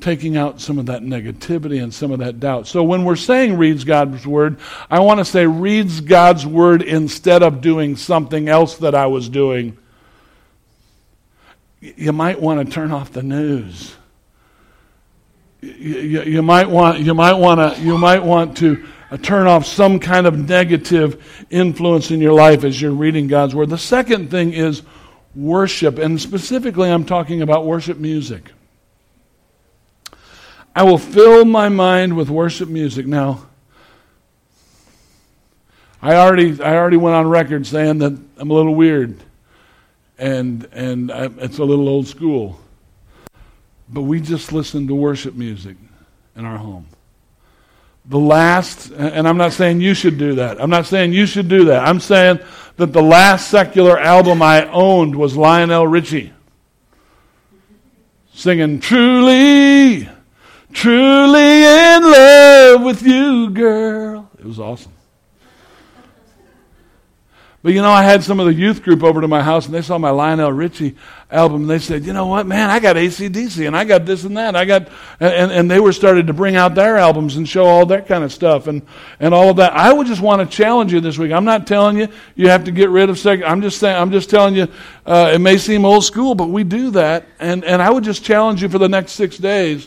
taking 0.01 0.37
out 0.37 0.61
some 0.61 0.79
of 0.79 0.87
that 0.87 1.03
negativity 1.03 1.83
and 1.83 1.93
some 1.93 2.11
of 2.11 2.21
that 2.21 2.41
doubt. 2.41 2.67
So 2.67 2.83
when 2.83 3.05
we're 3.05 3.17
saying 3.17 3.57
reads 3.57 3.85
God's 3.85 4.27
word, 4.27 4.59
I 4.91 5.01
want 5.01 5.19
to 5.19 5.25
say 5.25 5.47
reads 5.47 6.01
God's 6.01 6.47
word 6.47 6.83
instead 6.83 7.43
of 7.43 7.61
doing 7.61 7.97
something 7.97 8.49
else 8.49 8.79
that 8.79 8.95
I 8.95 9.07
was 9.07 9.29
doing. 9.29 9.77
You 11.81 12.13
might 12.13 12.41
want 12.41 12.67
to 12.67 12.73
turn 12.73 12.93
off 12.93 13.13
the 13.13 13.23
news. 13.23 13.95
You, 15.61 15.71
you, 15.71 16.23
you 16.23 16.43
might 16.43 16.69
want 16.69 17.01
you 17.01 17.15
might 17.15 17.35
want 17.35 17.77
to 17.77 17.83
you 17.83 17.99
might 17.99 18.25
want 18.25 18.57
to 18.59 18.87
Uh, 19.11 19.17
turn 19.17 19.47
off 19.47 19.67
some 19.67 19.99
kind 19.99 20.27
of 20.27 20.49
negative 20.49 21.47
influence 21.51 22.11
in 22.11 22.21
your 22.21 22.33
life 22.33 22.65
as 22.65 22.81
you're 22.81 22.93
reading 22.93 23.27
God's 23.27 23.55
word. 23.55 23.71
The 23.71 23.79
second 23.79 24.31
thing 24.31 24.53
is 24.53 24.83
worship, 25.35 25.99
and 25.99 26.21
specifically 26.21 26.91
I'm 26.91 27.05
talking 27.05 27.43
about 27.43 27.67
worship 27.67 27.99
music. 27.99 28.53
I 30.75 30.85
will 30.85 30.99
fill 30.99 31.45
my 31.45 31.69
mind 31.69 32.17
with 32.17 32.31
worship 32.31 32.69
music. 32.69 33.07
Now, 33.07 33.47
I 36.01 36.15
already, 36.15 36.63
I 36.63 36.77
already 36.77 36.97
went 36.97 37.17
on 37.17 37.29
record 37.29 37.67
saying 37.67 37.99
that 37.99 38.17
I'm 38.39 38.51
a 38.51 38.55
little 38.55 38.75
weird 38.75 39.19
and, 40.21 40.69
and 40.73 41.11
I, 41.11 41.31
it's 41.39 41.59
a 41.59 41.65
little 41.65 41.89
old 41.89 42.07
school. 42.07 42.61
But 43.89 44.03
we 44.03 44.21
just 44.21 44.53
listen 44.53 44.87
to 44.87 44.95
worship 44.95 45.35
music 45.35 45.77
in 46.37 46.45
our 46.45 46.59
home. 46.59 46.87
The 48.11 48.19
last, 48.19 48.91
and 48.91 49.27
I'm 49.27 49.39
not 49.39 49.53
saying 49.53 49.81
you 49.81 49.95
should 49.95 50.19
do 50.19 50.35
that. 50.35 50.61
I'm 50.61 50.69
not 50.69 50.85
saying 50.85 51.13
you 51.13 51.25
should 51.27 51.49
do 51.49 51.65
that. 51.67 51.87
I'm 51.89 52.01
saying 52.01 52.41
that 52.77 52.93
the 52.93 53.03
last 53.03 53.49
secular 53.49 53.99
album 53.99 54.43
I 54.43 54.67
owned 54.67 55.17
was 55.17 55.37
Lionel 55.37 55.87
Richie 55.87 56.33
singing 58.33 58.81
Truly 58.81 60.09
Truly 60.73 61.65
in 61.65 62.03
love 62.03 62.83
with 62.83 63.03
you, 63.03 63.51
girl. 63.51 64.31
It 64.39 64.45
was 64.45 64.61
awesome. 64.61 64.93
But 67.63 67.75
you 67.75 67.83
know, 67.83 67.91
I 67.91 68.03
had 68.03 68.25
some 68.25 68.41
of 68.41 68.47
the 68.47 68.55
youth 68.55 68.83
group 68.83 69.03
over 69.05 69.21
to 69.21 69.29
my 69.29 69.43
house 69.43 69.67
and 69.67 69.75
they 69.75 69.83
saw 69.83 69.99
my 69.99 70.09
Lionel 70.09 70.51
Richie 70.51 70.97
album 71.31 71.63
and 71.63 71.71
they 71.71 71.79
said, 71.79 72.07
you 72.07 72.15
know 72.15 72.25
what, 72.25 72.47
man, 72.47 72.71
I 72.71 72.81
got 72.81 72.97
ACDC 72.97 73.67
and 73.67 73.77
I 73.77 73.85
got 73.85 74.07
this 74.07 74.25
and 74.25 74.35
that. 74.39 74.57
I 74.57 74.65
got, 74.65 74.89
and, 75.21 75.53
and 75.53 75.71
they 75.71 75.79
were 75.79 75.93
started 75.93 76.27
to 76.29 76.33
bring 76.33 76.57
out 76.57 76.75
their 76.75 76.97
albums 76.97 77.37
and 77.37 77.47
show 77.47 77.67
all 77.67 77.85
that 77.87 78.07
kind 78.07 78.25
of 78.25 78.33
stuff 78.33 78.67
and, 78.67 78.81
and 79.19 79.35
all 79.35 79.51
of 79.51 79.57
that. 79.57 79.75
I 79.75 79.93
would 79.93 80.07
just 80.07 80.23
want 80.23 80.41
to 80.41 80.57
challenge 80.57 80.91
you 80.91 81.01
this 81.01 81.19
week. 81.19 81.33
I'm 81.33 81.45
not 81.45 81.67
telling 81.67 81.99
you 81.99 82.09
you 82.35 82.49
have 82.49 82.65
to 82.65 82.71
get 82.71 82.89
rid 82.89 83.11
of 83.11 83.19
second. 83.19 83.45
I'm 83.45 83.61
just 83.61 83.79
saying, 83.79 83.95
I'm 83.95 84.11
just 84.11 84.31
telling 84.31 84.55
you, 84.55 84.67
uh, 85.05 85.33
it 85.35 85.41
may 85.41 85.59
seem 85.59 85.85
old 85.85 86.05
school, 86.05 86.35
but 86.35 86.49
we 86.49 86.65
do 86.65 86.91
that. 86.93 87.27
And, 87.41 87.63
and 87.67 87.83
I 87.83 87.91
would 87.91 88.05
just 88.05 88.25
challenge 88.25 88.63
you 88.63 88.71
for 88.71 88.79
the 88.79 88.89
next 88.89 89.13
six 89.13 89.37
days, 89.37 89.87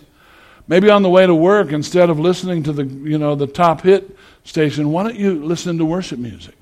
maybe 0.68 0.92
on 0.92 1.02
the 1.02 1.10
way 1.10 1.26
to 1.26 1.34
work, 1.34 1.72
instead 1.72 2.12
of 2.12 2.20
listening 2.20 2.62
to 2.64 2.72
the, 2.72 2.86
you 2.86 3.18
know, 3.18 3.34
the 3.34 3.48
top 3.48 3.82
hit 3.82 4.16
station, 4.44 4.92
why 4.92 5.02
don't 5.02 5.16
you 5.16 5.44
listen 5.44 5.80
to 5.80 5.86
worship 5.86 6.20
music? 6.20 6.54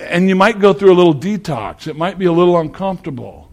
And 0.00 0.28
you 0.28 0.34
might 0.34 0.58
go 0.58 0.72
through 0.72 0.92
a 0.92 0.94
little 0.94 1.14
detox. 1.14 1.86
It 1.86 1.96
might 1.96 2.18
be 2.18 2.24
a 2.24 2.32
little 2.32 2.58
uncomfortable 2.58 3.50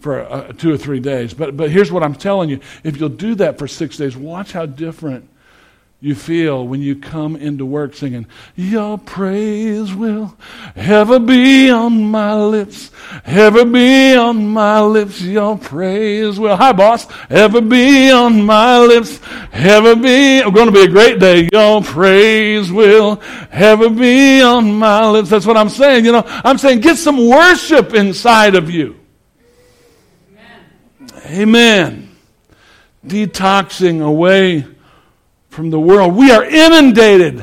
for 0.00 0.20
uh, 0.20 0.52
two 0.52 0.72
or 0.72 0.76
three 0.76 1.00
days. 1.00 1.34
But, 1.34 1.56
but 1.56 1.70
here's 1.70 1.90
what 1.90 2.02
I'm 2.02 2.14
telling 2.14 2.48
you 2.48 2.60
if 2.84 2.98
you'll 2.98 3.08
do 3.08 3.34
that 3.36 3.58
for 3.58 3.68
six 3.68 3.96
days, 3.96 4.16
watch 4.16 4.52
how 4.52 4.66
different 4.66 5.28
you 5.98 6.14
feel 6.14 6.66
when 6.66 6.82
you 6.82 6.94
come 6.94 7.36
into 7.36 7.64
work 7.64 7.94
singing, 7.94 8.26
Your 8.54 8.98
praise 8.98 9.94
will 9.94 10.36
ever 10.74 11.18
be 11.18 11.70
on 11.70 12.10
my 12.10 12.34
lips, 12.34 12.90
ever 13.24 13.64
be 13.64 14.14
on 14.14 14.46
my 14.48 14.82
lips, 14.82 15.22
your 15.22 15.56
praise 15.56 16.38
will, 16.38 16.54
hi 16.54 16.72
boss, 16.72 17.06
ever 17.30 17.62
be 17.62 18.10
on 18.10 18.44
my 18.44 18.78
lips, 18.78 19.20
ever 19.52 19.96
be, 19.96 20.42
oh, 20.42 20.48
it's 20.48 20.54
going 20.54 20.66
to 20.66 20.72
be 20.72 20.82
a 20.84 20.88
great 20.88 21.18
day, 21.18 21.48
your 21.50 21.82
praise 21.82 22.70
will 22.70 23.20
ever 23.50 23.88
be 23.88 24.42
on 24.42 24.78
my 24.78 25.08
lips. 25.08 25.30
That's 25.30 25.46
what 25.46 25.56
I'm 25.56 25.70
saying, 25.70 26.04
you 26.04 26.12
know, 26.12 26.24
I'm 26.26 26.58
saying 26.58 26.80
get 26.80 26.98
some 26.98 27.26
worship 27.26 27.94
inside 27.94 28.54
of 28.54 28.70
you. 28.70 29.00
Amen. 31.24 31.30
Amen. 31.30 32.16
Detoxing 33.06 34.04
away 34.04 34.66
from 35.56 35.70
the 35.70 35.80
world. 35.80 36.14
We 36.14 36.30
are 36.30 36.44
inundated. 36.44 37.42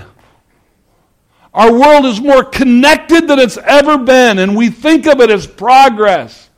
Our 1.52 1.74
world 1.74 2.06
is 2.06 2.22
more 2.22 2.44
connected 2.44 3.28
than 3.28 3.40
it's 3.40 3.58
ever 3.58 3.98
been, 3.98 4.38
and 4.38 4.56
we 4.56 4.70
think 4.70 5.08
of 5.08 5.20
it 5.20 5.32
as 5.32 5.48
progress. 5.48 6.52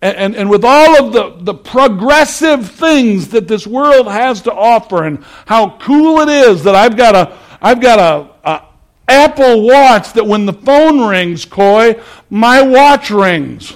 And, 0.00 0.16
and, 0.16 0.36
and, 0.36 0.48
with 0.48 0.64
all 0.64 1.04
of 1.04 1.12
the, 1.12 1.52
the 1.52 1.54
progressive 1.54 2.70
things 2.70 3.30
that 3.30 3.48
this 3.48 3.66
world 3.66 4.06
has 4.06 4.42
to 4.42 4.52
offer, 4.52 5.04
and 5.04 5.24
how 5.44 5.76
cool 5.78 6.20
it 6.20 6.28
is 6.28 6.62
that 6.62 6.76
I've 6.76 6.96
got 6.96 7.16
a, 7.16 7.36
I've 7.60 7.80
got 7.80 7.98
a, 7.98 8.48
a 8.48 8.62
Apple 9.08 9.66
Watch 9.66 10.12
that 10.12 10.24
when 10.24 10.46
the 10.46 10.52
phone 10.52 11.08
rings, 11.08 11.44
Coy, 11.46 12.00
my 12.30 12.62
watch 12.62 13.10
rings. 13.10 13.74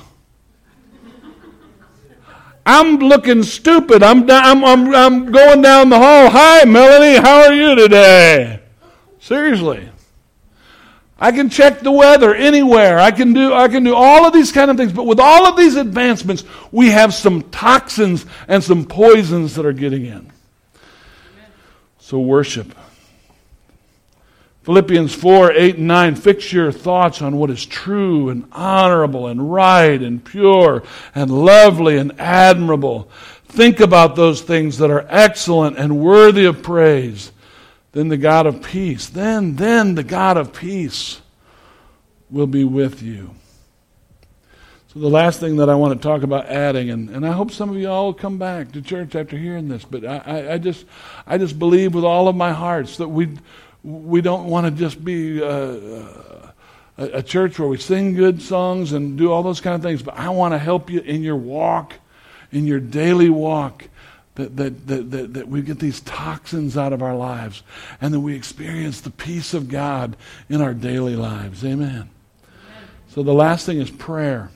I'm 2.65 2.99
looking 2.99 3.43
stupid. 3.43 4.03
I'm, 4.03 4.31
I'm, 4.31 4.65
I'm, 4.65 4.95
I'm 4.95 5.33
going 5.33 5.63
down 5.63 5.89
the 5.89 5.99
hall. 5.99 6.31
Hi, 6.31 6.65
Melanie. 6.65 7.21
How 7.21 7.47
are 7.47 7.53
you 7.53 7.75
today? 7.75 8.61
Seriously. 9.19 9.89
I 11.19 11.31
can 11.31 11.51
check 11.51 11.81
the 11.81 11.93
weather 11.93 12.35
anywhere. 12.35 12.99
I 12.99 13.13
can 13.13 13.33
do 13.33 13.55
I 13.55 13.69
can 13.69 13.85
do 13.85 13.95
all 13.95 14.27
of 14.27 14.33
these 14.33 14.51
kind 14.51 14.73
of 14.73 14.77
things. 14.77 14.93
But 14.93 15.05
with 15.05 15.21
all 15.21 15.47
of 15.47 15.57
these 15.57 15.77
advancements, 15.77 16.43
we 16.73 16.91
have 16.91 17.15
some 17.15 17.43
toxins 17.43 18.27
and 18.49 18.63
some 18.63 18.85
poisons 18.85 19.55
that 19.55 19.65
are 19.65 19.73
getting 19.73 20.05
in. 20.05 20.33
So 22.01 22.19
worship. 22.19 22.75
Philippians 24.63 25.13
4 25.15 25.53
8 25.53 25.77
and 25.77 25.89
9. 25.89 26.15
Fix 26.15 26.53
your 26.53 26.71
thoughts 26.71 27.21
on 27.21 27.37
what 27.37 27.51
is 27.51 27.67
true 27.67 28.29
and 28.29 28.47
honorable 28.53 29.27
and 29.27 29.53
right 29.53 30.01
and 30.01 30.25
pure 30.25 30.85
and 31.15 31.31
lovely 31.31 31.99
and 31.99 32.19
admirable. 32.21 33.11
Think 33.47 33.81
about 33.81 34.17
those 34.17 34.41
things 34.41 34.79
that 34.79 34.91
are 34.91 35.05
excellent 35.09 35.79
and 35.79 35.99
worthy 35.99 36.45
of 36.45 36.63
praise. 36.63 37.33
Then 37.91 38.09
the 38.09 38.17
God 38.17 38.47
of 38.47 38.63
peace, 38.63 39.09
then, 39.09 39.57
then 39.57 39.95
the 39.95 40.05
God 40.05 40.39
of 40.39 40.55
peace 40.55 41.21
will 42.31 42.47
be 42.47 42.65
with 42.65 43.03
you. 43.03 43.35
So, 44.93 45.01
the 45.01 45.09
last 45.09 45.41
thing 45.41 45.57
that 45.57 45.69
I 45.71 45.75
want 45.75 46.01
to 46.01 46.07
talk 46.07 46.23
about 46.23 46.47
adding, 46.47 46.91
and, 46.91 47.11
and 47.11 47.27
I 47.27 47.33
hope 47.33 47.51
some 47.51 47.71
of 47.71 47.77
you 47.77 47.89
all 47.89 48.07
will 48.07 48.15
come 48.15 48.39
back 48.39 48.73
to 48.73 48.83
church 48.83 49.15
after 49.15 49.39
hearing 49.39 49.69
this, 49.69 49.85
but 49.85 50.05
I, 50.05 50.17
I, 50.19 50.53
I 50.55 50.59
just, 50.59 50.85
I 51.27 51.39
just 51.39 51.59
believe 51.59 51.95
with 51.95 52.05
all 52.05 52.29
of 52.29 52.37
my 52.37 52.53
hearts 52.53 52.99
that 52.99 53.09
we 53.09 53.29
we 53.85 54.21
don't 54.21 54.47
want 54.47 54.67
to 54.67 54.71
just 54.71 55.05
be 55.05 55.43
uh, 55.43 55.47
uh, 55.47 56.51
a, 56.99 57.05
a, 57.05 57.23
church 57.23 57.59
where 57.59 57.69
we 57.69 57.79
sing 57.79 58.15
good 58.15 58.41
songs 58.41 58.93
and 58.93 59.19
do 59.19 59.33
all 59.33 59.43
those 59.43 59.61
kind 59.61 59.75
of 59.75 59.83
things, 59.83 60.03
but 60.03 60.17
I 60.17 60.29
want 60.31 60.55
to 60.55 60.59
help 60.59 60.89
you 60.89 61.01
in 61.01 61.23
your 61.23 61.37
walk, 61.37 61.95
in 62.53 62.67
your 62.67 62.81
daily 62.81 63.29
walk, 63.29 63.89
that, 64.35 64.57
that, 64.57 64.87
that, 64.87 65.11
that, 65.11 65.35
that 65.35 65.49
we 65.49 65.63
get 65.63 65.79
these 65.79 66.01
toxins 66.01 66.77
out 66.77 66.93
of 66.93 67.03
our 67.03 67.15
lives 67.15 67.63
and 68.01 68.15
that 68.15 68.21
we 68.21 68.35
experience 68.35 69.01
the 69.01 69.11
peace 69.11 69.53
of 69.53 69.69
God 69.69 70.17
in 70.49 70.63
our 70.63 70.73
daily 70.73 71.17
lives. 71.17 71.65
Amen. 71.65 71.89
Amen. 71.89 72.09
So 73.09 73.23
the 73.23 73.35
last 73.35 73.67
thing 73.67 73.79
is 73.79 73.91
prayer. 73.91 74.51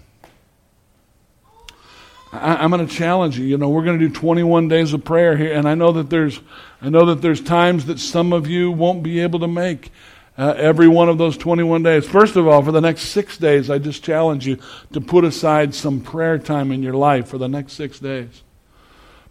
I, 2.33 2.65
am 2.65 2.71
going 2.71 2.87
to 2.87 2.93
challenge 2.93 3.39
you. 3.39 3.45
You 3.45 3.59
know, 3.59 3.69
we're 3.69 3.85
going 3.85 3.99
to 3.99 4.09
do 4.09 4.13
21 4.13 4.69
days 4.69 4.93
of 4.93 5.05
prayer 5.05 5.37
here, 5.37 5.53
and 5.53 5.69
I 5.69 5.75
know 5.75 5.93
that 5.93 6.11
there's, 6.11 6.41
I 6.87 6.89
know 6.89 7.07
that 7.07 7.21
there's 7.21 7.41
times 7.41 7.87
that 7.87 7.99
some 7.99 8.33
of 8.33 8.47
you 8.47 8.71
won't 8.71 9.03
be 9.03 9.19
able 9.19 9.41
to 9.41 9.49
make 9.49 9.91
uh, 10.39 10.55
every 10.57 10.87
one 10.87 11.09
of 11.09 11.19
those 11.19 11.37
21 11.37 11.83
days. 11.83 12.07
First 12.07 12.37
of 12.37 12.47
all, 12.47 12.63
for 12.63 12.71
the 12.71 12.81
next 12.81 13.07
six 13.07 13.37
days, 13.37 13.71
I 13.71 13.79
just 13.79 14.05
challenge 14.05 14.47
you 14.47 14.59
to 14.93 15.01
put 15.01 15.25
aside 15.25 15.75
some 15.75 16.01
prayer 16.01 16.39
time 16.39 16.71
in 16.71 16.85
your 16.85 16.93
life 16.95 17.27
for 17.27 17.39
the 17.39 17.49
next 17.49 17.73
six 17.73 17.99
days. 17.99 18.45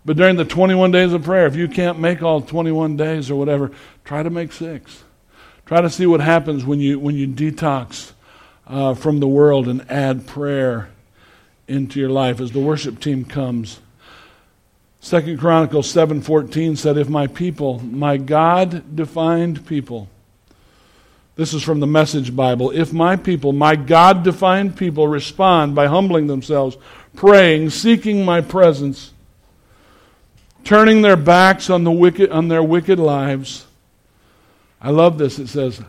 But 0.03 0.17
during 0.17 0.35
the 0.35 0.43
21 0.43 0.91
days 0.91 1.13
of 1.13 1.23
prayer, 1.23 1.45
if 1.45 1.55
you 1.55 1.69
can't 1.69 1.97
make 1.97 2.21
all 2.21 2.41
21 2.41 2.97
days 2.97 3.31
or 3.31 3.35
whatever, 3.39 3.71
try 4.03 4.21
to 4.21 4.29
make 4.29 4.51
six. 4.51 5.05
Try 5.65 5.79
to 5.79 5.89
see 5.89 6.05
what 6.05 6.19
happens 6.19 6.65
when 6.65 6.81
you 6.81 6.99
when 6.99 7.15
you 7.15 7.25
detox 7.25 8.11
uh, 8.67 8.95
from 8.95 9.21
the 9.21 9.29
world 9.29 9.69
and 9.69 9.89
add 9.89 10.27
prayer 10.27 10.89
into 11.69 12.01
your 12.01 12.09
life 12.09 12.41
as 12.41 12.51
the 12.51 12.59
worship 12.59 12.99
team 12.99 13.23
comes. 13.23 13.79
Second 15.05 15.37
Chronicles 15.37 15.87
7:14 15.87 16.75
said, 16.75 16.97
"If 16.97 17.09
my 17.09 17.27
people, 17.27 17.79
my 17.91 18.17
God-defined 18.17 19.63
people, 19.67 20.07
this 21.35 21.53
is 21.53 21.61
from 21.61 21.79
the 21.79 21.85
Message 21.85 22.35
Bible. 22.35 22.71
If 22.71 22.91
my 22.91 23.15
people, 23.15 23.53
my 23.53 23.75
God 23.75 24.23
defined 24.23 24.75
people, 24.75 25.07
respond 25.07 25.75
by 25.75 25.85
humbling 25.85 26.25
themselves, 26.25 26.75
praying, 27.15 27.69
seeking 27.69 28.25
my 28.25 28.41
presence, 28.41 29.11
turning 30.63 31.03
their 31.03 31.15
backs 31.15 31.69
on, 31.69 31.83
the 31.83 31.91
wicked, 31.91 32.31
on 32.31 32.47
their 32.47 32.63
wicked 32.63 32.97
lives. 32.97 33.67
I 34.81 34.89
love 34.89 35.19
this. 35.19 35.37
It 35.37 35.49
says, 35.49 35.83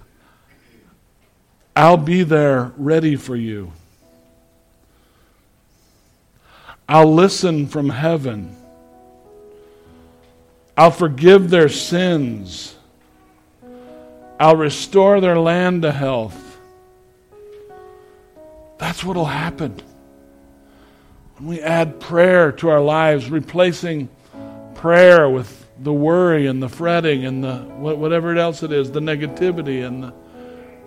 I'll 1.74 1.96
be 1.96 2.22
there 2.22 2.72
ready 2.76 3.16
for 3.16 3.34
you. 3.34 3.72
I'll 6.86 7.14
listen 7.14 7.66
from 7.66 7.88
heaven. 7.88 8.54
I'll 10.76 10.90
forgive 10.90 11.48
their 11.48 11.68
sins. 11.68 12.74
I'll 14.38 14.56
restore 14.56 15.20
their 15.20 15.38
land 15.38 15.82
to 15.82 15.92
health. 15.92 16.42
That's 18.78 19.02
what 19.02 19.16
will 19.16 19.24
happen. 19.24 19.80
When 21.38 21.48
we 21.48 21.60
add 21.60 21.98
prayer 22.00 22.52
to 22.52 22.68
our 22.68 22.80
lives, 22.80 23.30
replacing 23.30 24.10
prayer 24.74 25.28
with 25.30 25.66
the 25.78 25.92
worry 25.92 26.46
and 26.46 26.62
the 26.62 26.68
fretting 26.68 27.24
and 27.24 27.42
the 27.42 27.56
whatever 27.56 28.36
else 28.36 28.62
it 28.62 28.72
is, 28.72 28.90
the 28.90 29.00
negativity 29.00 29.86
and 29.86 30.04
the, 30.04 30.14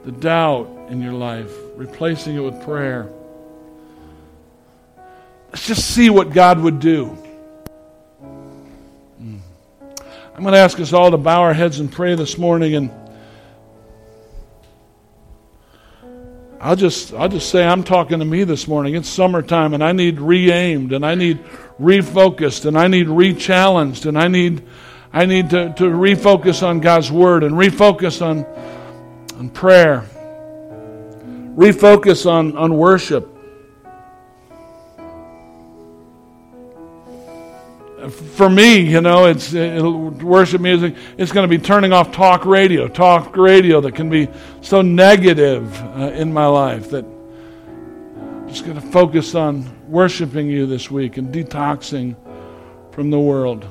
the 0.05 0.11
doubt 0.11 0.67
in 0.89 1.01
your 1.01 1.13
life, 1.13 1.51
replacing 1.75 2.35
it 2.35 2.39
with 2.39 2.61
prayer. 2.63 3.09
Let's 5.49 5.65
just 5.65 5.89
see 5.89 6.11
what 6.11 6.31
God 6.31 6.59
would 6.59 6.79
do. 6.79 7.17
I'm 10.39 10.43
going 10.43 10.53
to 10.53 10.59
ask 10.59 10.79
us 10.79 10.93
all 10.93 11.11
to 11.11 11.17
bow 11.17 11.41
our 11.41 11.53
heads 11.53 11.81
and 11.81 11.91
pray 11.91 12.15
this 12.15 12.37
morning 12.37 12.73
and 12.73 12.91
I'll 16.61 16.77
just 16.77 17.13
I'll 17.13 17.27
just 17.27 17.49
say 17.49 17.65
I'm 17.65 17.83
talking 17.83 18.19
to 18.19 18.25
me 18.25 18.45
this 18.45 18.65
morning. 18.65 18.95
It's 18.95 19.09
summertime 19.09 19.73
and 19.73 19.83
I 19.83 19.91
need 19.91 20.21
re-aimed 20.21 20.93
and 20.93 21.05
I 21.05 21.15
need 21.15 21.43
refocused 21.77 22.65
and 22.65 22.77
I 22.77 22.87
need 22.87 23.09
re-challenged 23.09 24.05
and 24.05 24.17
I 24.17 24.29
need 24.29 24.65
I 25.11 25.25
need 25.25 25.49
to, 25.49 25.73
to 25.73 25.83
refocus 25.83 26.65
on 26.65 26.79
God's 26.79 27.11
word 27.11 27.43
and 27.43 27.55
refocus 27.55 28.25
on 28.25 28.45
on 29.37 29.49
prayer. 29.49 30.05
Refocus 31.57 32.25
on, 32.25 32.55
on 32.55 32.77
worship. 32.77 33.27
For 38.09 38.49
me, 38.49 38.79
you 38.79 39.01
know, 39.01 39.25
it's 39.25 39.51
worship 39.51 40.61
music. 40.61 40.95
It's 41.17 41.31
going 41.31 41.49
to 41.49 41.57
be 41.57 41.61
turning 41.61 41.91
off 41.91 42.11
talk 42.11 42.45
radio, 42.45 42.87
talk 42.87 43.35
radio 43.35 43.81
that 43.81 43.95
can 43.95 44.09
be 44.09 44.27
so 44.61 44.81
negative 44.81 45.81
uh, 45.81 46.11
in 46.13 46.31
my 46.31 46.45
life 46.45 46.89
that 46.91 47.05
I'm 47.05 48.47
just 48.47 48.65
going 48.65 48.79
to 48.79 48.87
focus 48.87 49.35
on 49.35 49.89
worshiping 49.89 50.47
you 50.47 50.65
this 50.65 50.91
week 50.91 51.17
and 51.17 51.33
detoxing 51.33 52.15
from 52.91 53.09
the 53.09 53.19
world. 53.19 53.67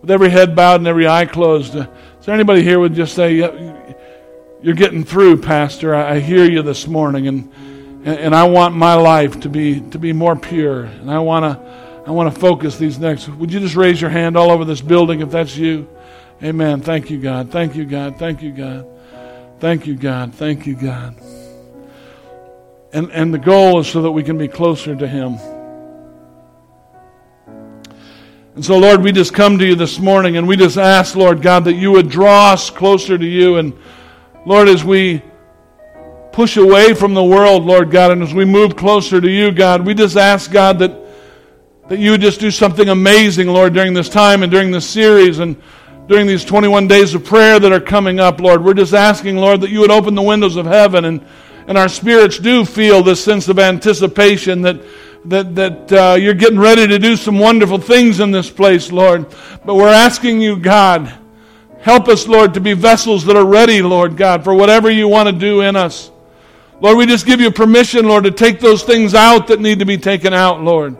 With 0.00 0.10
every 0.10 0.30
head 0.30 0.54
bowed 0.54 0.80
and 0.80 0.86
every 0.86 1.08
eye 1.08 1.26
closed, 1.26 1.74
uh, 1.74 1.88
is 2.20 2.26
there 2.26 2.34
anybody 2.34 2.62
here 2.62 2.78
would 2.78 2.94
just 2.94 3.14
say, 3.14 3.34
"You're 4.62 4.74
getting 4.74 5.04
through, 5.04 5.38
Pastor. 5.38 5.94
I 5.94 6.20
hear 6.20 6.44
you 6.44 6.62
this 6.62 6.86
morning, 6.86 7.26
and 7.26 7.52
and 8.04 8.34
I 8.34 8.44
want 8.44 8.76
my 8.76 8.94
life 8.94 9.40
to 9.40 9.48
be 9.48 9.80
to 9.80 9.98
be 9.98 10.12
more 10.12 10.36
pure, 10.36 10.84
and 10.84 11.10
I 11.10 11.18
want 11.18 11.44
to." 11.44 11.87
I 12.08 12.10
want 12.10 12.34
to 12.34 12.40
focus 12.40 12.78
these 12.78 12.98
next. 12.98 13.28
Would 13.28 13.52
you 13.52 13.60
just 13.60 13.76
raise 13.76 14.00
your 14.00 14.08
hand 14.08 14.34
all 14.34 14.50
over 14.50 14.64
this 14.64 14.80
building 14.80 15.20
if 15.20 15.30
that's 15.30 15.54
you? 15.58 15.86
Amen. 16.42 16.80
Thank 16.80 17.10
you, 17.10 17.20
God. 17.20 17.50
Thank 17.50 17.76
you, 17.76 17.84
God. 17.84 18.18
Thank 18.18 18.40
you, 18.40 18.50
God. 18.50 18.86
Thank 19.60 19.86
you, 19.86 19.94
God. 19.94 20.34
Thank 20.34 20.66
you, 20.66 20.74
God. 20.74 21.20
And, 22.94 23.10
and 23.10 23.34
the 23.34 23.38
goal 23.38 23.80
is 23.80 23.88
so 23.88 24.00
that 24.00 24.10
we 24.10 24.22
can 24.22 24.38
be 24.38 24.48
closer 24.48 24.96
to 24.96 25.06
Him. 25.06 25.34
And 28.54 28.64
so, 28.64 28.78
Lord, 28.78 29.02
we 29.02 29.12
just 29.12 29.34
come 29.34 29.58
to 29.58 29.66
you 29.66 29.74
this 29.74 29.98
morning 29.98 30.38
and 30.38 30.48
we 30.48 30.56
just 30.56 30.78
ask, 30.78 31.14
Lord 31.14 31.42
God, 31.42 31.66
that 31.66 31.74
you 31.74 31.92
would 31.92 32.08
draw 32.08 32.52
us 32.52 32.70
closer 32.70 33.18
to 33.18 33.26
you. 33.26 33.58
And, 33.58 33.74
Lord, 34.46 34.68
as 34.68 34.82
we 34.82 35.22
push 36.32 36.56
away 36.56 36.94
from 36.94 37.12
the 37.12 37.22
world, 37.22 37.66
Lord 37.66 37.90
God, 37.90 38.12
and 38.12 38.22
as 38.22 38.32
we 38.32 38.46
move 38.46 38.76
closer 38.76 39.20
to 39.20 39.28
you, 39.28 39.52
God, 39.52 39.84
we 39.84 39.92
just 39.92 40.16
ask, 40.16 40.50
God, 40.50 40.78
that 40.78 41.07
that 41.88 41.98
you 41.98 42.10
would 42.10 42.20
just 42.20 42.38
do 42.38 42.50
something 42.50 42.88
amazing, 42.88 43.48
Lord, 43.48 43.72
during 43.72 43.94
this 43.94 44.10
time 44.10 44.42
and 44.42 44.52
during 44.52 44.70
this 44.70 44.88
series 44.88 45.38
and 45.38 45.56
during 46.06 46.26
these 46.26 46.44
21 46.44 46.86
days 46.86 47.14
of 47.14 47.24
prayer 47.24 47.58
that 47.58 47.72
are 47.72 47.80
coming 47.80 48.20
up, 48.20 48.40
Lord. 48.40 48.62
We're 48.62 48.74
just 48.74 48.94
asking, 48.94 49.36
Lord, 49.36 49.62
that 49.62 49.70
you 49.70 49.80
would 49.80 49.90
open 49.90 50.14
the 50.14 50.22
windows 50.22 50.56
of 50.56 50.66
heaven 50.66 51.06
and, 51.06 51.24
and 51.66 51.78
our 51.78 51.88
spirits 51.88 52.38
do 52.38 52.64
feel 52.64 53.02
this 53.02 53.22
sense 53.22 53.48
of 53.48 53.58
anticipation 53.58 54.62
that, 54.62 54.80
that, 55.26 55.54
that 55.54 55.92
uh, 55.92 56.14
you're 56.14 56.34
getting 56.34 56.58
ready 56.58 56.86
to 56.86 56.98
do 56.98 57.16
some 57.16 57.38
wonderful 57.38 57.78
things 57.78 58.20
in 58.20 58.30
this 58.30 58.50
place, 58.50 58.92
Lord. 58.92 59.26
But 59.64 59.76
we're 59.76 59.88
asking 59.88 60.42
you, 60.42 60.58
God, 60.58 61.12
help 61.80 62.08
us, 62.08 62.28
Lord, 62.28 62.52
to 62.54 62.60
be 62.60 62.74
vessels 62.74 63.24
that 63.24 63.36
are 63.36 63.46
ready, 63.46 63.80
Lord 63.80 64.16
God, 64.16 64.44
for 64.44 64.54
whatever 64.54 64.90
you 64.90 65.08
want 65.08 65.28
to 65.28 65.34
do 65.34 65.62
in 65.62 65.74
us. 65.74 66.10
Lord, 66.80 66.98
we 66.98 67.06
just 67.06 67.26
give 67.26 67.40
you 67.40 67.50
permission, 67.50 68.06
Lord, 68.06 68.24
to 68.24 68.30
take 68.30 68.60
those 68.60 68.82
things 68.82 69.14
out 69.14 69.46
that 69.48 69.60
need 69.60 69.78
to 69.78 69.86
be 69.86 69.96
taken 69.96 70.34
out, 70.34 70.62
Lord. 70.62 70.96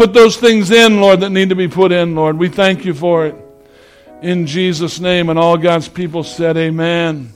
Put 0.00 0.14
those 0.14 0.38
things 0.38 0.70
in, 0.70 0.98
Lord, 0.98 1.20
that 1.20 1.28
need 1.28 1.50
to 1.50 1.54
be 1.54 1.68
put 1.68 1.92
in, 1.92 2.14
Lord. 2.14 2.38
We 2.38 2.48
thank 2.48 2.86
you 2.86 2.94
for 2.94 3.26
it. 3.26 3.36
In 4.22 4.46
Jesus' 4.46 4.98
name. 4.98 5.28
And 5.28 5.38
all 5.38 5.58
God's 5.58 5.88
people 5.88 6.24
said, 6.24 6.56
Amen. 6.56 7.34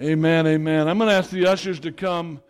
Amen. 0.00 0.46
Amen. 0.46 0.86
I'm 0.86 0.98
going 0.98 1.10
to 1.10 1.16
ask 1.16 1.30
the 1.30 1.48
ushers 1.48 1.80
to 1.80 1.90
come. 1.90 2.40